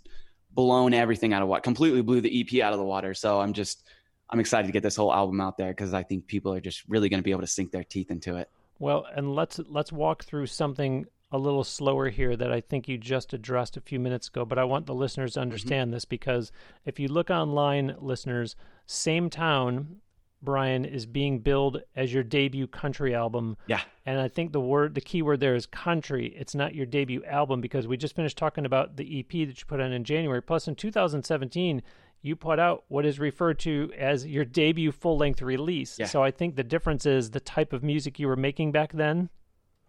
[0.52, 3.16] blown everything out of what completely blew the EP out of the water.
[3.16, 3.84] So I'm just
[4.30, 6.84] I'm excited to get this whole album out there because I think people are just
[6.90, 8.52] really going to be able to sink their teeth into it.
[8.78, 12.98] Well, and let's let's walk through something a little slower here that I think you
[12.98, 15.44] just addressed a few minutes ago, but I want the listeners to mm-hmm.
[15.44, 15.96] understand mm-hmm.
[15.96, 16.52] this because
[16.86, 20.02] if you look online, listeners, same town,
[20.42, 23.58] Bryan, is being billed as your debut country album.
[23.68, 23.82] Yeah.
[24.06, 26.34] And I think the word, the key word there is country.
[26.36, 29.66] It's not your debut album because we just finished talking about the EP that you
[29.68, 30.42] put on in January.
[30.42, 31.82] Plus, in 2017,
[32.24, 35.98] you put out what is referred to as your debut full length release.
[35.98, 36.08] Yeah.
[36.08, 39.30] So I think the difference is the type of music you were making back then.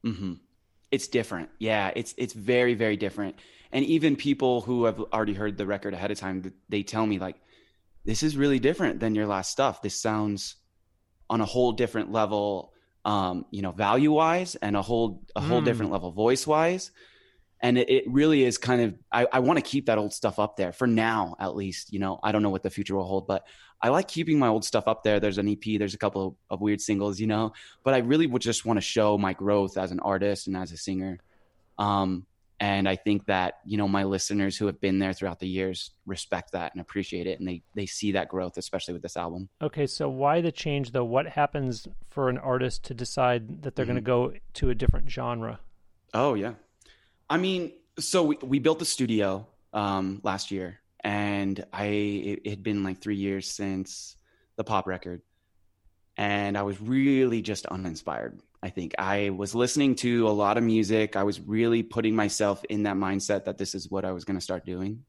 [0.04, 0.34] Mm-hmm.
[0.92, 1.48] It's different.
[1.58, 3.36] Yeah, it's it's very very different.
[3.72, 7.18] And even people who have already heard the record ahead of time, they tell me
[7.18, 7.36] like,
[8.04, 9.82] "This is really different than your last stuff.
[9.82, 10.56] This sounds
[11.30, 12.74] on a whole different level,
[13.06, 15.64] um, you know, value wise, and a whole a whole mm.
[15.64, 16.92] different level voice wise."
[17.64, 20.38] and it, it, really is kind of I, I want to keep that old stuff
[20.38, 23.04] up there for now at least you know i don't know what the future will
[23.04, 23.46] hold but
[23.82, 25.20] i like keeping my old stuff up there.
[25.20, 27.52] There's an ep there's a couple of, of weird singles you know
[27.84, 30.72] but i really would just want to show my growth as an artist and as
[30.72, 31.18] a singer.
[31.78, 32.26] Um,
[32.60, 35.90] and i think that you know my listeners who have been there throughout the years
[36.06, 39.48] respect that and appreciate it and they they see that growth especially with this album.
[39.60, 41.04] Okay so why the change though?
[41.04, 44.04] What happens for an artist to decide that they're mm-hmm.
[44.04, 45.60] going to go to a different genre?
[46.14, 46.54] Oh yeah.
[47.28, 52.50] I mean, so we, we built the studio um, last year, and I it, it
[52.50, 54.16] had been like three years since
[54.56, 55.22] the pop record,
[56.16, 58.40] and I was really just uninspired.
[58.62, 61.16] I think I was listening to a lot of music.
[61.16, 64.36] I was really putting myself in that mindset that this is what I was going
[64.36, 65.04] to start doing.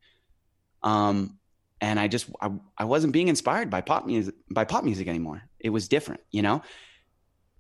[0.82, 1.38] Um,
[1.80, 5.44] and I just I, I wasn't being inspired by pop music by pop music anymore.
[5.60, 6.64] It was different, you know.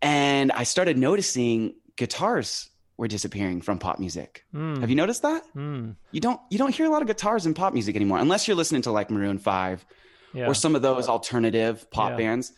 [0.02, 2.70] And I started noticing guitars
[3.04, 4.46] were disappearing from pop music.
[4.56, 4.80] Mm.
[4.80, 5.44] Have you noticed that?
[5.58, 5.98] Mm.
[6.14, 8.56] You don't you don't hear a lot of guitars in pop music anymore unless you're
[8.56, 9.86] listening to like Maroon 5
[10.34, 10.48] yeah.
[10.48, 12.18] or some of those alternative pop yeah.
[12.18, 12.54] bands.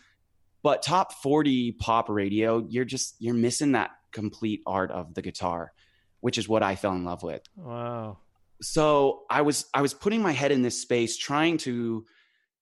[0.62, 5.72] But top 40 pop radio, you're just you're missing that complete art of the guitar,
[6.20, 7.42] which is what I fell in love with.
[7.56, 8.18] Wow.
[8.62, 12.06] So I was I was putting my head in this space trying to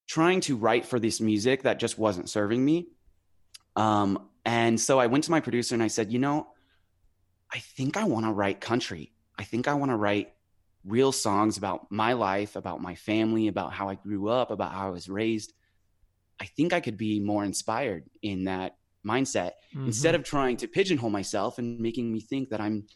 [0.08, 2.88] trying to write for this music that just wasn't serving me.
[3.76, 6.48] Um and so I went to my producer and I said, "You know,
[7.54, 9.12] I think I want to write country.
[9.38, 10.32] I think I want to write
[10.84, 14.88] real songs about my life, about my family, about how I grew up, about how
[14.88, 15.52] I was raised.
[16.40, 19.86] I think I could be more inspired in that mindset mm-hmm.
[19.86, 22.86] instead of trying to pigeonhole myself and making me think that I'm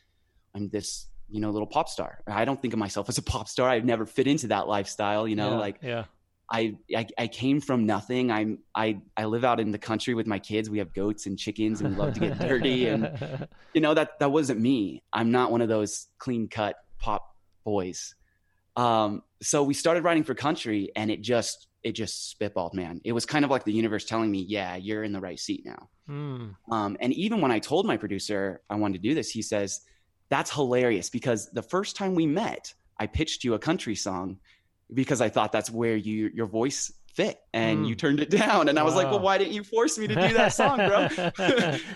[0.55, 2.19] I'm this, you know, little pop star.
[2.27, 3.69] I don't think of myself as a pop star.
[3.69, 6.05] I've never fit into that lifestyle, you know, yeah, like yeah.
[6.51, 8.31] I, I, I came from nothing.
[8.31, 10.71] I'm I I live out in the country with my kids.
[10.71, 12.87] We have goats and chickens, and we love to get dirty.
[12.87, 15.03] And you know that that wasn't me.
[15.13, 17.35] I'm not one of those clean cut pop
[17.65, 18.15] boys.
[18.77, 23.01] Um, so we started writing for country, and it just it just spitballed, man.
[23.05, 25.67] It was kind of like the universe telling me, "Yeah, you're in the right seat
[25.67, 26.55] now." Mm.
[26.71, 29.83] Um, and even when I told my producer I wanted to do this, he says,
[30.31, 34.39] "That's hilarious because the first time we met, I pitched you a country song."
[34.93, 37.89] Because I thought that's where you your voice fit and mm.
[37.89, 38.69] you turned it down.
[38.69, 41.09] And i was like well why didn't you force me to do that song bro?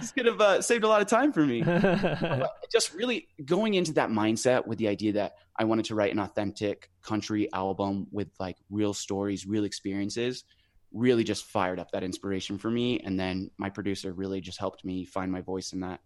[0.00, 1.62] This could have uh, saved a lot of time for me.
[2.72, 6.18] Just really going into that mindset with the idea that i wanted to write an
[6.18, 10.44] authentic country album with like real stories real experiences
[10.92, 13.00] really just fired up that inspiration for me.
[13.00, 16.00] And then my producer really just helped me find my voice in that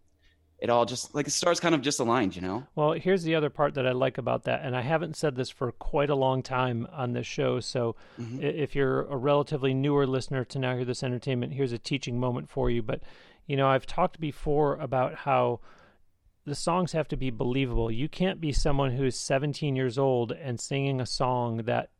[0.58, 2.66] it all just like the stars kind of just aligned, you know?
[2.74, 4.62] Well, here's the other part that I like about that.
[4.64, 7.60] And I haven't said this for quite a long time on this show.
[7.60, 8.42] So mm-hmm.
[8.42, 12.48] if you're a relatively newer listener to Now Hear This Entertainment, here's a teaching moment
[12.48, 12.82] for you.
[12.82, 13.02] But,
[13.46, 15.60] you know, I've talked before about how
[16.46, 17.90] the songs have to be believable.
[17.90, 21.90] You can't be someone who's 17 years old and singing a song that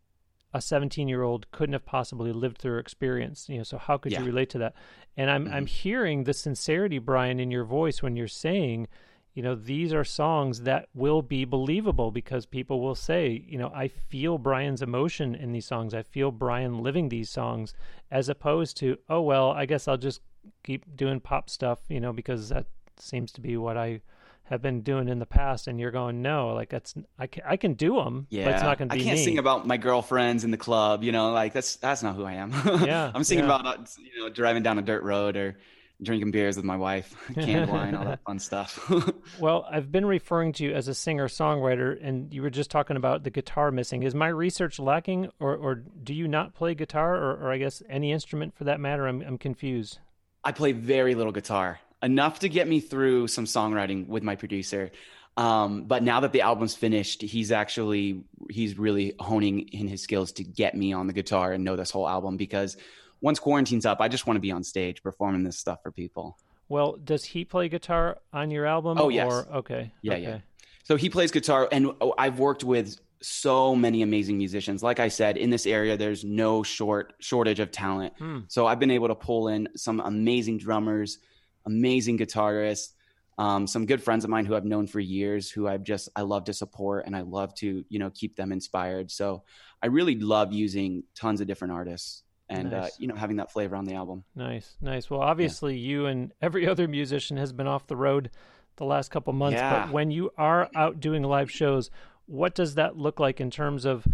[0.56, 4.12] a 17 year old couldn't have possibly lived through experience you know so how could
[4.12, 4.20] yeah.
[4.20, 4.74] you relate to that
[5.16, 5.54] and i'm mm-hmm.
[5.54, 8.88] i'm hearing the sincerity bryan in your voice when you're saying
[9.34, 13.70] you know these are songs that will be believable because people will say you know
[13.74, 17.74] i feel bryan's emotion in these songs i feel bryan living these songs
[18.10, 20.22] as opposed to oh well i guess i'll just
[20.64, 22.64] keep doing pop stuff you know because that
[22.98, 24.00] seems to be what i
[24.48, 27.56] have been doing in the past and you're going no like that's i can, I
[27.56, 29.24] can do them yeah but it's not going to be i can't me.
[29.24, 32.34] sing about my girlfriends in the club you know like that's that's not who i
[32.34, 32.52] am
[32.84, 33.60] yeah i'm singing yeah.
[33.60, 35.56] about uh, you know driving down a dirt road or
[36.02, 38.90] drinking beers with my wife canned wine all that fun stuff
[39.40, 42.96] well i've been referring to you as a singer songwriter and you were just talking
[42.96, 47.16] about the guitar missing is my research lacking or, or do you not play guitar
[47.16, 49.98] or, or i guess any instrument for that matter i'm, I'm confused
[50.46, 51.80] I play very little guitar.
[52.02, 54.90] Enough to get me through some songwriting with my producer.
[55.36, 60.32] Um, but now that the album's finished, he's actually he's really honing in his skills
[60.32, 62.76] to get me on the guitar and know this whole album because
[63.20, 66.38] once quarantine's up, I just want to be on stage performing this stuff for people.
[66.68, 68.98] Well, does he play guitar on your album?
[68.98, 69.30] Oh yes.
[69.30, 69.92] Or, okay.
[70.02, 70.22] Yeah, okay.
[70.22, 70.38] yeah.
[70.84, 74.82] So he plays guitar, and oh, I've worked with so many amazing musicians.
[74.82, 78.14] Like I said, in this area, there's no short shortage of talent.
[78.18, 78.40] Hmm.
[78.48, 81.18] So I've been able to pull in some amazing drummers,
[81.66, 82.92] amazing guitarists,
[83.38, 86.22] um, some good friends of mine who I've known for years, who I've just I
[86.22, 89.10] love to support and I love to you know keep them inspired.
[89.10, 89.42] So
[89.82, 93.76] I really love using tons of different artists and uh, you know having that flavor
[93.76, 94.24] on the album.
[94.34, 95.10] Nice, nice.
[95.10, 98.30] Well, obviously, you and every other musician has been off the road
[98.76, 99.56] the last couple months.
[99.56, 99.84] Yeah.
[99.84, 101.90] But when you are out doing live shows,
[102.26, 104.06] what does that look like in terms of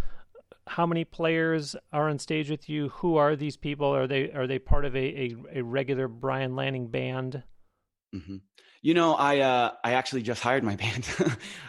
[0.66, 2.88] how many players are on stage with you?
[2.90, 3.94] Who are these people?
[3.94, 7.42] Are they are they part of a a, a regular Bryan Lanning band?
[8.12, 8.36] hmm
[8.82, 11.08] You know, I uh, I actually just hired my band.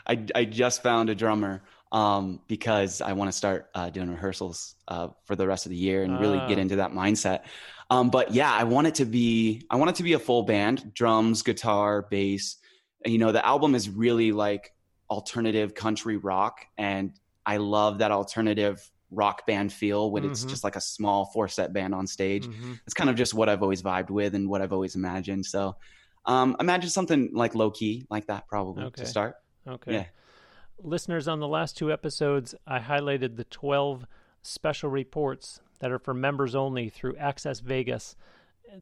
[0.08, 4.76] I I just found a drummer um, because I want to start uh, doing rehearsals
[4.88, 6.58] uh, for the rest of the year and really get Ah.
[6.58, 7.44] into that mindset.
[7.90, 10.44] Um, but yeah, I want it to be I want it to be a full
[10.44, 12.58] band: drums, guitar, bass.
[13.06, 14.72] You know, the album is really like
[15.10, 17.12] alternative country rock, and
[17.46, 20.50] I love that alternative rock band feel when it's Mhm.
[20.50, 22.80] just like a small four set band on stage Mhm.
[22.86, 25.46] it's kind of just what I've always vibed with and what I've always imagined.
[25.46, 25.76] So
[26.26, 29.04] um, imagine something like low key like that probably Okay.
[29.04, 29.36] to start.
[29.68, 29.94] Okay.
[29.94, 30.06] Yeah.
[30.80, 34.06] Listeners, on the last two episodes, I highlighted the 12
[34.42, 38.16] special reports that are for members only through Access Vegas.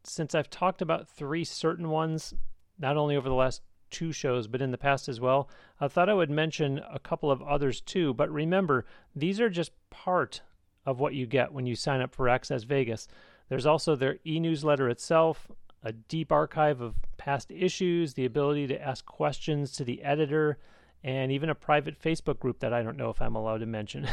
[0.04, 2.34] Since I've talked about three certain ones,
[2.80, 6.10] not only over the last two shows, but in the past as well, I thought
[6.10, 8.14] I would mention a couple of others too.
[8.14, 8.86] But remember,
[9.16, 10.42] these are just part
[10.86, 13.08] of what you get when you sign up for Access Vegas.
[13.50, 15.52] There's also their e newsletter itself,
[15.84, 20.58] a deep archive of past issues, the ability to ask questions to the editor,
[21.04, 24.08] and even a private Facebook group that I don't know if I'm allowed to mention.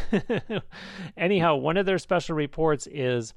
[1.16, 3.34] Anyhow, one of their special reports is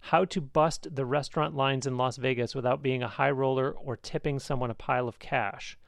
[0.00, 3.96] how to bust the restaurant lines in Las Vegas without being a high roller or
[3.96, 5.78] tipping someone a pile of cash.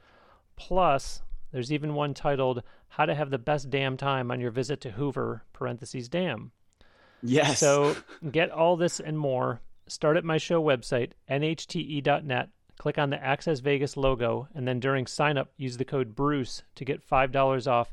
[0.57, 4.81] Plus, there's even one titled How to Have the Best Damn Time on Your Visit
[4.81, 6.51] to Hoover, parentheses dam.
[7.23, 7.59] Yes.
[7.59, 7.95] So
[8.31, 9.61] get all this and more.
[9.87, 12.49] Start at my show website, nhte.net.
[12.77, 16.61] Click on the Access Vegas logo, and then during sign up, use the code Bruce
[16.75, 17.91] to get $5 off.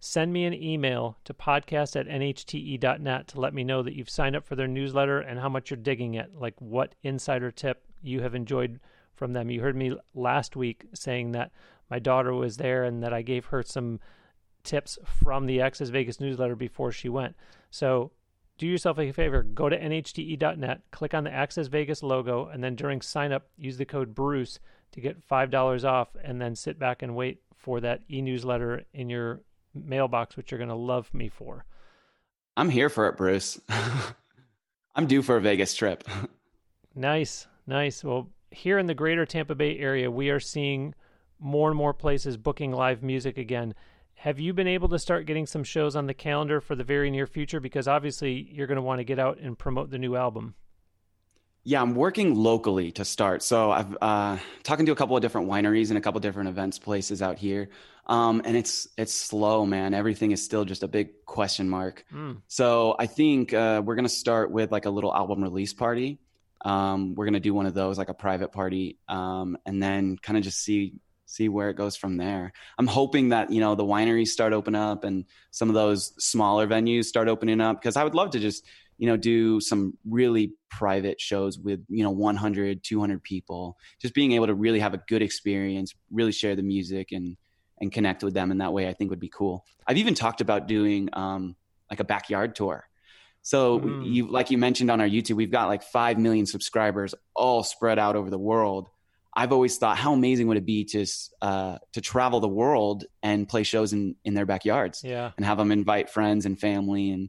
[0.00, 4.34] Send me an email to podcast at nhte.net to let me know that you've signed
[4.34, 8.20] up for their newsletter and how much you're digging it, like what insider tip you
[8.22, 8.80] have enjoyed
[9.14, 9.50] from them.
[9.50, 11.52] You heard me last week saying that
[11.94, 14.00] my daughter was there and that I gave her some
[14.64, 17.36] tips from the Access Vegas newsletter before she went.
[17.70, 18.10] So
[18.58, 22.76] do yourself a favor go to nhte.net click on the access vegas logo and then
[22.76, 24.60] during sign up use the code bruce
[24.92, 29.40] to get $5 off and then sit back and wait for that e-newsletter in your
[29.74, 31.64] mailbox which you're going to love me for
[32.56, 33.60] I'm here for it, Bruce.
[34.94, 36.04] I'm due for a Vegas trip.
[36.94, 40.94] nice nice well here in the greater tampa bay area we are seeing
[41.44, 43.74] more and more places booking live music again
[44.14, 47.10] have you been able to start getting some shows on the calendar for the very
[47.10, 50.16] near future because obviously you're going to want to get out and promote the new
[50.16, 50.54] album
[51.62, 53.42] Yeah, I'm working locally to start.
[53.42, 56.48] So I've uh, talking to a couple of different wineries and a couple of different
[56.50, 57.70] events places out here,
[58.06, 59.94] um, and it's it's slow, man.
[59.94, 62.04] Everything is still just a big question mark.
[62.12, 62.42] Mm.
[62.48, 66.18] So I think uh, we're gonna start with like a little album release party.
[66.62, 70.36] Um, we're gonna do one of those, like a private party, um, and then kind
[70.36, 72.52] of just see see where it goes from there.
[72.78, 76.66] I'm hoping that you know the wineries start open up and some of those smaller
[76.66, 78.64] venues start opening up because I would love to just
[78.98, 84.32] you know do some really private shows with you know 100 200 people just being
[84.32, 87.36] able to really have a good experience really share the music and
[87.80, 90.40] and connect with them in that way i think would be cool i've even talked
[90.40, 91.56] about doing um
[91.90, 92.84] like a backyard tour
[93.42, 94.14] so Mm.
[94.14, 97.98] you like you mentioned on our youtube we've got like 5 million subscribers all spread
[97.98, 98.88] out over the world
[99.36, 101.04] i've always thought how amazing would it be to
[101.42, 105.58] uh to travel the world and play shows in in their backyards yeah and have
[105.58, 107.28] them invite friends and family and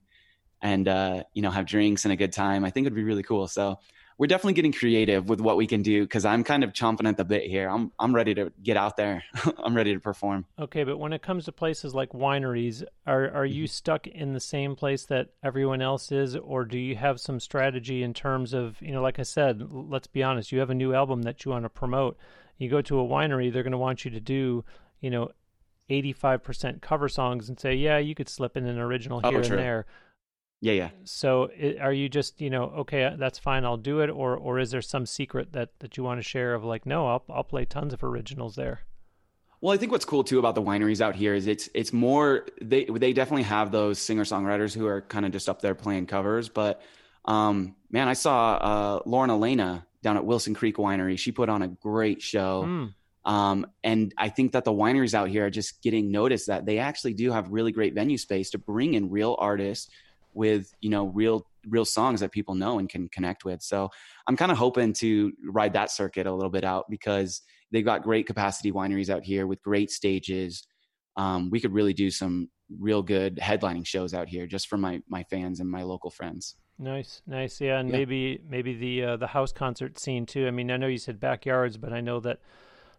[0.66, 2.66] and uh, you know have drinks and a good time.
[2.66, 3.48] I think it'd be really cool.
[3.48, 3.78] So
[4.18, 7.18] we're definitely getting creative with what we can do because I'm kind of chomping at
[7.18, 7.70] the bit here.
[7.70, 9.24] I'm I'm ready to get out there.
[9.58, 10.46] I'm ready to perform.
[10.58, 13.70] Okay, but when it comes to places like wineries, are are you mm-hmm.
[13.70, 18.04] stuck in the same place that everyone else is, or do you have some strategy
[18.04, 20.94] in terms of you know, like I said, let's be honest, you have a new
[20.94, 22.18] album that you want to promote.
[22.58, 24.64] You go to a winery, they're going to want you to do,
[25.02, 25.32] you know,
[25.90, 29.30] eighty five percent cover songs and say, yeah, you could slip in an original Oh,
[29.30, 29.58] here true.
[29.58, 29.86] and there.
[30.62, 30.90] Yeah, yeah.
[31.04, 31.50] So
[31.80, 34.82] are you just you know okay that's fine I'll do it or or is there
[34.82, 37.94] some secret that that you want to share of like no I'll I'll play tons
[37.94, 38.82] of originals there.
[39.62, 42.46] Well, I think what's cool too about the wineries out here is it's it's more
[42.62, 46.06] they they definitely have those singer songwriters who are kind of just up there playing
[46.08, 46.50] covers.
[46.50, 46.82] But
[47.26, 51.18] um, man, I saw uh, Lauren Elena down at Wilson Creek Winery.
[51.18, 52.64] She put on a great show.
[52.64, 52.94] Mm.
[53.26, 56.78] Um, and I think that the wineries out here are just getting noticed that they
[56.78, 59.90] actually do have really great venue space to bring in real artists
[60.36, 63.62] with you know real real songs that people know and can connect with.
[63.64, 63.90] So
[64.28, 68.04] I'm kind of hoping to ride that circuit a little bit out because they've got
[68.04, 70.68] great capacity wineries out here with great stages.
[71.18, 75.02] Um, we could really do some real good headlining shows out here just for my
[75.08, 76.56] my fans and my local friends.
[76.78, 77.98] Nice, nice, yeah, and Yeah.
[77.98, 80.46] maybe maybe the uh, the house concert scene too.
[80.46, 82.40] I mean, I know you said backyards, but I know that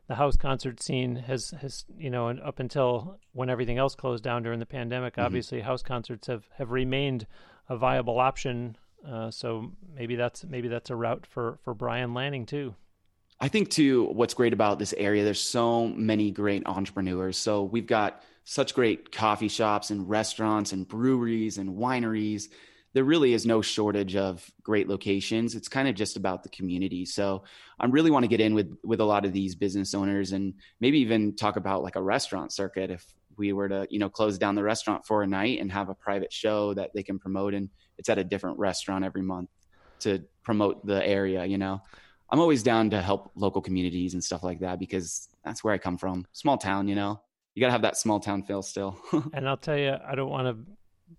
[0.09, 4.23] the house concert scene has has you know, and up until when everything else closed
[4.25, 5.25] down during the pandemic, Mhm.
[5.25, 7.27] obviously house concerts have have remained
[7.69, 8.77] a viable option.
[9.07, 12.75] Uh, so maybe that's maybe that's a route for for Bryan Lanning too.
[13.41, 17.37] I think too, what's great about this area, there's so many great entrepreneurs.
[17.37, 22.49] So we've got such great coffee shops and restaurants and breweries and wineries.
[22.97, 25.55] There really is no shortage of great locations.
[25.55, 27.05] It's kind of just about the community.
[27.05, 27.45] So
[27.79, 30.55] I really want to get in with with a lot of these business owners and
[30.81, 33.05] maybe even talk about like a restaurant circuit if
[33.37, 35.95] we were to, you know, close down the restaurant for a night and have a
[35.95, 37.69] private show that they can promote and
[37.99, 39.51] it's at a different restaurant every month
[40.01, 41.83] to promote the area, you know.
[42.31, 45.79] I'm always down to help local communities and stuff like that because that's where I
[45.79, 46.25] come from.
[46.33, 47.21] Small town, you know.
[47.55, 48.99] You got to have that small town feel still.
[49.35, 50.73] And I'll tell you, I don't want to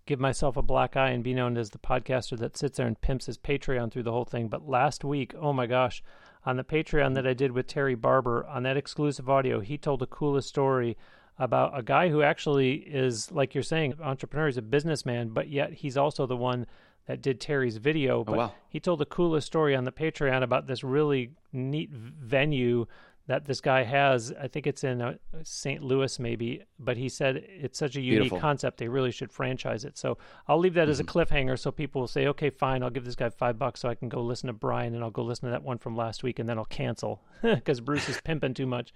[0.06, 3.00] give myself a black eye and be known as the podcaster that sits there and
[3.00, 4.48] pimps his Patreon through the whole thing.
[4.48, 6.02] But last week, oh my gosh,
[6.44, 10.00] on the Patreon that I did with Terry Barber on that exclusive audio, he told
[10.00, 10.96] the coolest story
[11.38, 15.72] about a guy who actually is, like you're saying, entrepreneur, he's a businessman, but yet
[15.72, 16.66] he's also the one
[17.06, 18.20] that did Terry's video.
[18.20, 18.52] Oh, but wow.
[18.68, 22.86] he told the coolest story on the Patreon about this really neat venue
[23.28, 24.32] that this guy has.
[24.40, 25.14] I think it's in uh,
[25.44, 25.82] St.
[25.82, 28.40] Louis, maybe, but he said it's such a unique Beautiful.
[28.40, 28.78] concept.
[28.78, 29.96] They really should franchise it.
[29.96, 30.18] So
[30.48, 33.14] I'll leave that as a cliffhanger so people will say, okay, fine, I'll give this
[33.14, 35.50] guy five bucks so I can go listen to Bryan and I'll go listen to
[35.52, 38.92] that one from last week and then I'll cancel because Bruce is pimping too much.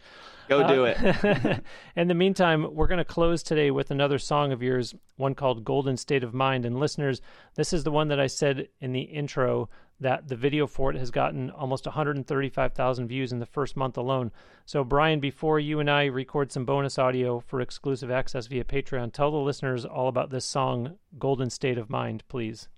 [0.48, 1.64] Go do Uh, it.
[1.96, 5.62] In the meantime, we're going to close today with another song of yours, one called
[5.64, 6.64] Golden State of Mind.
[6.64, 7.20] And listeners,
[7.54, 9.68] this is the one that I said in the intro
[10.00, 14.32] that the video for it has gotten almost 135,000 views in the first month alone.
[14.66, 19.12] So, Bryan, before you and I record some bonus audio for exclusive access via Patreon,
[19.12, 22.68] tell the listeners all about this song, Golden State of Mind, please.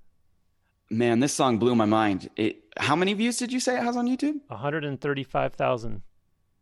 [0.90, 2.28] Man, this song blew my mind.
[2.36, 4.40] It how many views did you say it has on YouTube?
[4.48, 6.02] 135,000.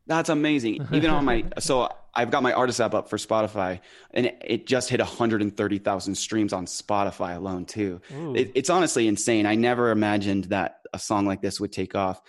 [0.07, 0.87] That's amazing.
[0.93, 4.91] Even on my so I've got my artist app up for Spotify and it, just
[4.91, 8.01] hit 130,000 streams on Spotify alone too.
[8.37, 9.47] It, it's honestly insane.
[9.47, 12.21] I never imagined that a song like this would take off.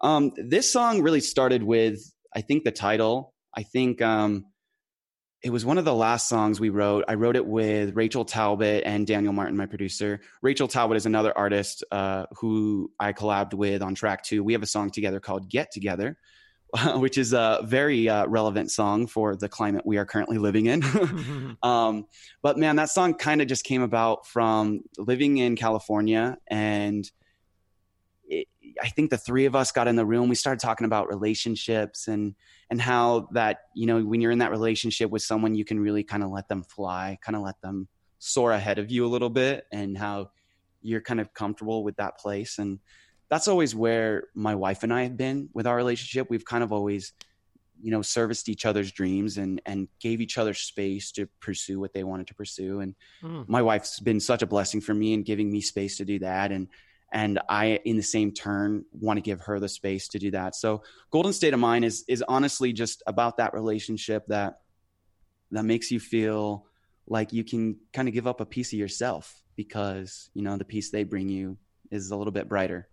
[0.00, 2.00] Um, this song really started with,
[2.34, 3.34] I think, the title.
[3.54, 4.46] I think um,
[5.42, 7.04] it was one of the last songs we wrote.
[7.06, 10.20] I wrote it with Rachel Talbot and Daniel Martin, my producer.
[10.42, 14.42] Rachel Talbot is another artist uh, who I collabed with on track two.
[14.42, 16.18] We have a song together called Get Together,
[16.96, 20.82] which is a very uh, relevant song for the climate we are currently living in.
[21.62, 22.06] um,
[22.42, 27.10] but man, that song kind of just came about from living in California, and
[28.24, 28.46] it,
[28.82, 30.28] I think the three of us got in the room.
[30.28, 32.34] We started talking about relationships and
[32.70, 36.04] and how that you know when you're in that relationship with someone, you can really
[36.04, 37.88] kind of let them fly, kind of let them
[38.18, 40.30] soar ahead of you a little bit, and how
[40.82, 42.78] you're kind of comfortable with that place and
[43.30, 46.28] that's always where my wife and I have been with our relationship.
[46.30, 47.12] We've kind of always,
[47.80, 51.92] you know, serviced each other's dreams and and gave each other space to pursue what
[51.92, 52.80] they wanted to pursue.
[52.80, 53.48] And Mm.
[53.48, 56.52] my wife's been such a blessing for me in giving me space to do that.
[56.52, 56.68] And
[57.10, 60.54] and I, in the same turn, want to give her the space to do that.
[60.54, 64.60] So, Golden State of Mind is is honestly just about that relationship that
[65.50, 66.66] that makes you feel
[67.06, 70.64] like you can kind of give up a piece of yourself because you know the
[70.64, 71.56] piece they bring you
[71.90, 72.88] is a little bit brighter.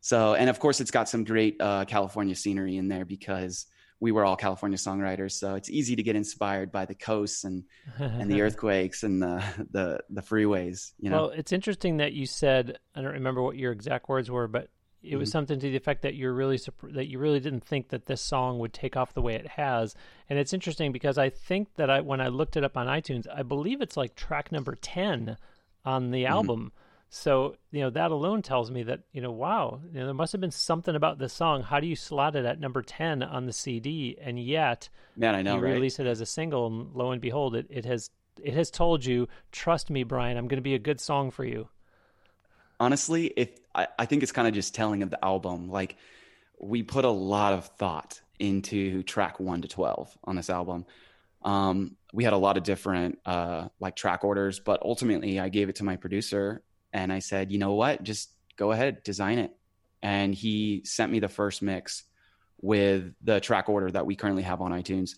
[0.00, 3.66] So, and of course, it's got some great uh, California scenery in there because
[4.00, 5.32] we were all California songwriters.
[5.32, 7.64] So it's easy to get inspired by the coasts and,
[7.98, 11.16] and the earthquakes and the, the, the freeways, you know?
[11.22, 14.68] Well, it's interesting that you said I don't remember what your exact words were, but
[15.02, 15.32] it was Mhm.
[15.32, 16.58] something to the effect that you're really
[16.92, 19.94] that you really didn't think that this song would take off the way it has.
[20.28, 23.26] And it's interesting because I think that I when I looked it up on iTunes,
[23.34, 25.36] I believe it's like track number 10
[25.84, 26.72] on the album.
[27.12, 30.30] So, you know, that alone tells me that, you know, wow, you know, there must
[30.30, 31.64] have been something about this song.
[31.64, 35.42] How do you slot it at number 10 on the CD and yet Man, I
[35.42, 35.74] know, you right?
[35.74, 39.04] release it as a single and lo and behold it, it has it has told
[39.04, 41.68] you, trust me, Bryan, I'm going to be a good song for you?
[42.78, 45.68] Honestly, if I, I think it's kind of just telling of the album.
[45.68, 45.96] Like
[46.60, 50.86] we put a lot of thought into track one to twelve on this album.
[51.42, 55.68] Um, we had a lot of different uh, like track orders, but ultimately I gave
[55.68, 59.54] it to my producer and I said, you know what, just go ahead, design it.
[60.02, 62.04] And he sent me the first mix
[62.60, 65.14] with the track order that we currently have on iTunes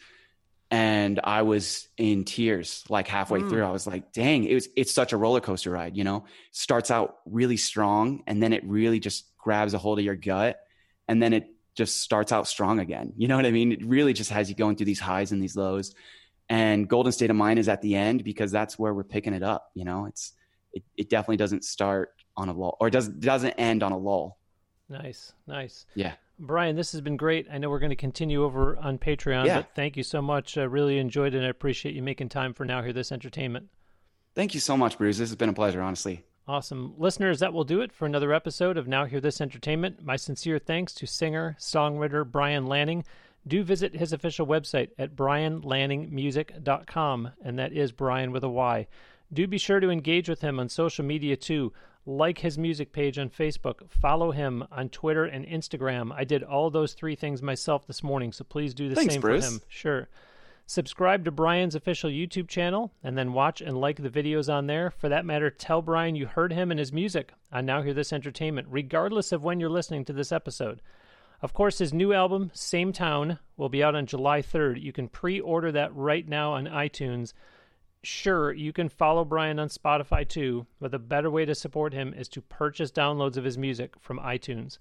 [0.73, 3.51] and I was in tears like halfway mm.
[3.51, 3.63] through.
[3.63, 6.25] I was like, dang, it was it's such a roller coaster ride, you know?
[6.51, 10.59] Starts out really strong and then it really just grabs a hold of your gut
[11.07, 13.13] and then it just starts out strong again.
[13.19, 13.71] You know what I mean?
[13.71, 15.95] It really just has you going through these highs and these lows.
[16.49, 19.43] And Golden State of Mind is at the end because that's where we're picking it
[19.43, 20.07] up, you know?
[20.07, 20.33] It's
[20.73, 24.39] it, it definitely doesn't start on a lull or does doesn't end on a lull.
[24.89, 25.33] Nice.
[25.47, 25.87] Nice.
[25.95, 26.15] Yeah.
[26.39, 27.47] Bryan, this has been great.
[27.51, 29.59] I know we're going to continue over on Patreon, yeah.
[29.59, 30.59] but thank you so much.
[30.59, 33.69] I really enjoyed it and I appreciate you making time for Now Hear This Entertainment.
[34.35, 35.19] Thank you so much, Bruce.
[35.19, 36.25] This has been a pleasure, honestly.
[36.49, 36.95] Awesome.
[36.99, 40.05] Listeners, that will do it for another episode of Now Hear This Entertainment.
[40.05, 43.05] My sincere thanks to singer, songwriter Bryan Lanning.
[43.47, 48.89] Do visit his official website at bryanlanningmusic.com, and that is Bryan with a Y.
[49.33, 51.73] Do be sure to engage with him on social media too
[52.07, 56.13] like his music page on Facebook, follow him on Twitter and Instagram.
[56.13, 59.21] I did all those three things myself this morning, so please do the Thanks, same
[59.21, 59.47] Bruce.
[59.47, 59.61] for him.
[59.69, 60.09] Sure.
[60.67, 64.91] Subscribe to Bryan's official YouTube channel and then watch and like the videos on there.
[64.91, 68.13] For that matter, tell Bryan you heard him and his music on Now Hear This
[68.13, 70.81] Entertainment, regardless of when you're listening to this episode.
[71.41, 74.81] Of course, his new album, Same Town, will be out on July 3rd.
[74.81, 77.33] You can pre order that right now on iTunes.
[78.05, 82.13] Sure, you can follow Bryan on Spotify too, but the better way to support him
[82.13, 84.79] is to purchase downloads of his music from iTunes.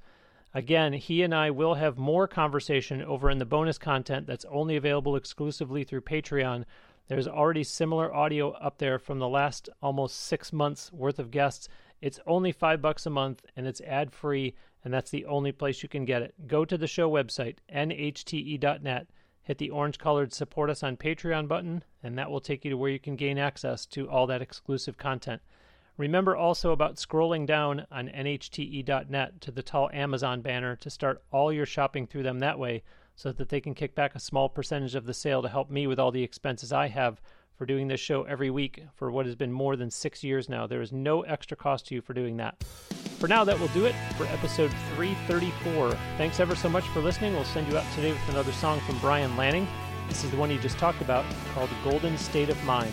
[0.55, 4.75] Again, he and I will have more conversation over in the bonus content that's only
[4.75, 6.65] available exclusively through Patreon.
[7.09, 11.69] There's already similar audio up there from the last almost six months worth of guests.
[12.01, 15.83] It's only five bucks a month and it's ad free, and that's the only place
[15.83, 16.47] you can get it.
[16.47, 19.07] Go to the show website, nhte.net
[19.43, 22.77] hit the orange colored support us on Patreon button, and that will take you to
[22.77, 25.41] where you can gain access to all that exclusive content.
[25.97, 31.51] Remember also about scrolling down on nhte.net to the tall Amazon banner to start all
[31.51, 32.83] your shopping through them that way
[33.15, 35.85] so that they can kick back a small percentage of the sale to help me
[35.85, 37.21] with all the expenses I have
[37.61, 40.65] for doing this show every week for what has been more than six years now.
[40.65, 42.59] There is no extra cost to you for doing that.
[43.19, 45.91] For now, that will do it for episode 334.
[46.17, 47.33] Thanks ever so much for listening.
[47.33, 49.67] We'll send you out today with another song from Bryan Lanning.
[50.09, 52.91] This is the one you just talked about called Golden State of Mind.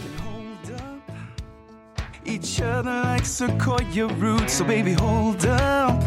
[2.26, 6.04] Each other like sequoia roots, so baby, hold up.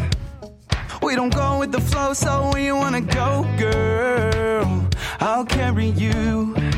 [1.02, 4.88] We don't go with the flow, so where you wanna go, girl?
[5.18, 6.71] I'll carry you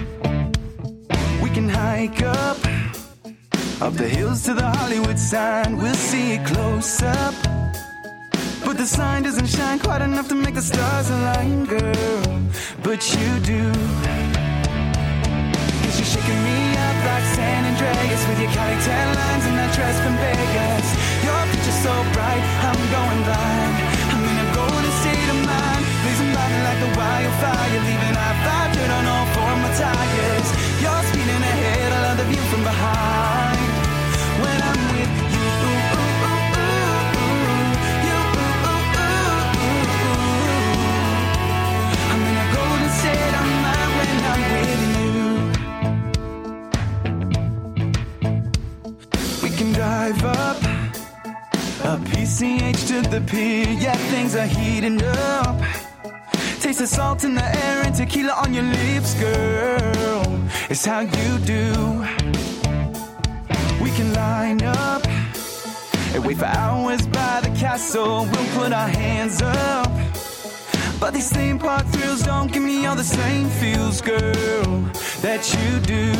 [1.54, 2.58] can hike up.
[3.80, 7.34] Up the hills to the Hollywood sign We'll see it close up.
[8.64, 12.24] But the sign doesn't shine quite enough to make the stars align, girl.
[12.82, 13.62] But you do.
[15.82, 19.70] Cause you're shaking me up like San Andreas With your Cali tan lines and that
[19.78, 20.86] dress from Vegas.
[21.22, 23.74] Your picture's so bright, I'm going blind.
[24.10, 25.82] I'm in a golden state of mind.
[26.02, 30.48] Blazing me like a wildfire Leaving I five dirt on all four of my tires.
[30.82, 33.58] You're speeding ahead, I love the view from behind.
[34.42, 35.50] When I'm with you
[42.10, 45.22] I'm in a golden state of mind when I'm with you.
[49.42, 50.58] We can drive up
[51.90, 55.83] a PCH to the pier, yeah, things are heating up
[56.74, 60.24] Taste the salt in the air and tequila on your lips, girl.
[60.68, 61.70] It's how you do.
[63.80, 68.26] We can line up and wait for hours by the castle.
[68.26, 69.88] We'll put our hands up.
[70.98, 74.66] But these theme park thrills don't give me all the same feels, girl,
[75.22, 76.10] that you do.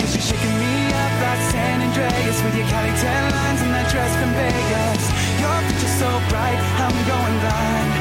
[0.00, 3.86] Cause you're shaking me up like San Andreas with your Cali tan lines and that
[3.92, 5.04] dress from Vegas.
[5.38, 7.99] Your picture's so bright, I'm going blind.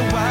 [0.00, 0.29] the wild.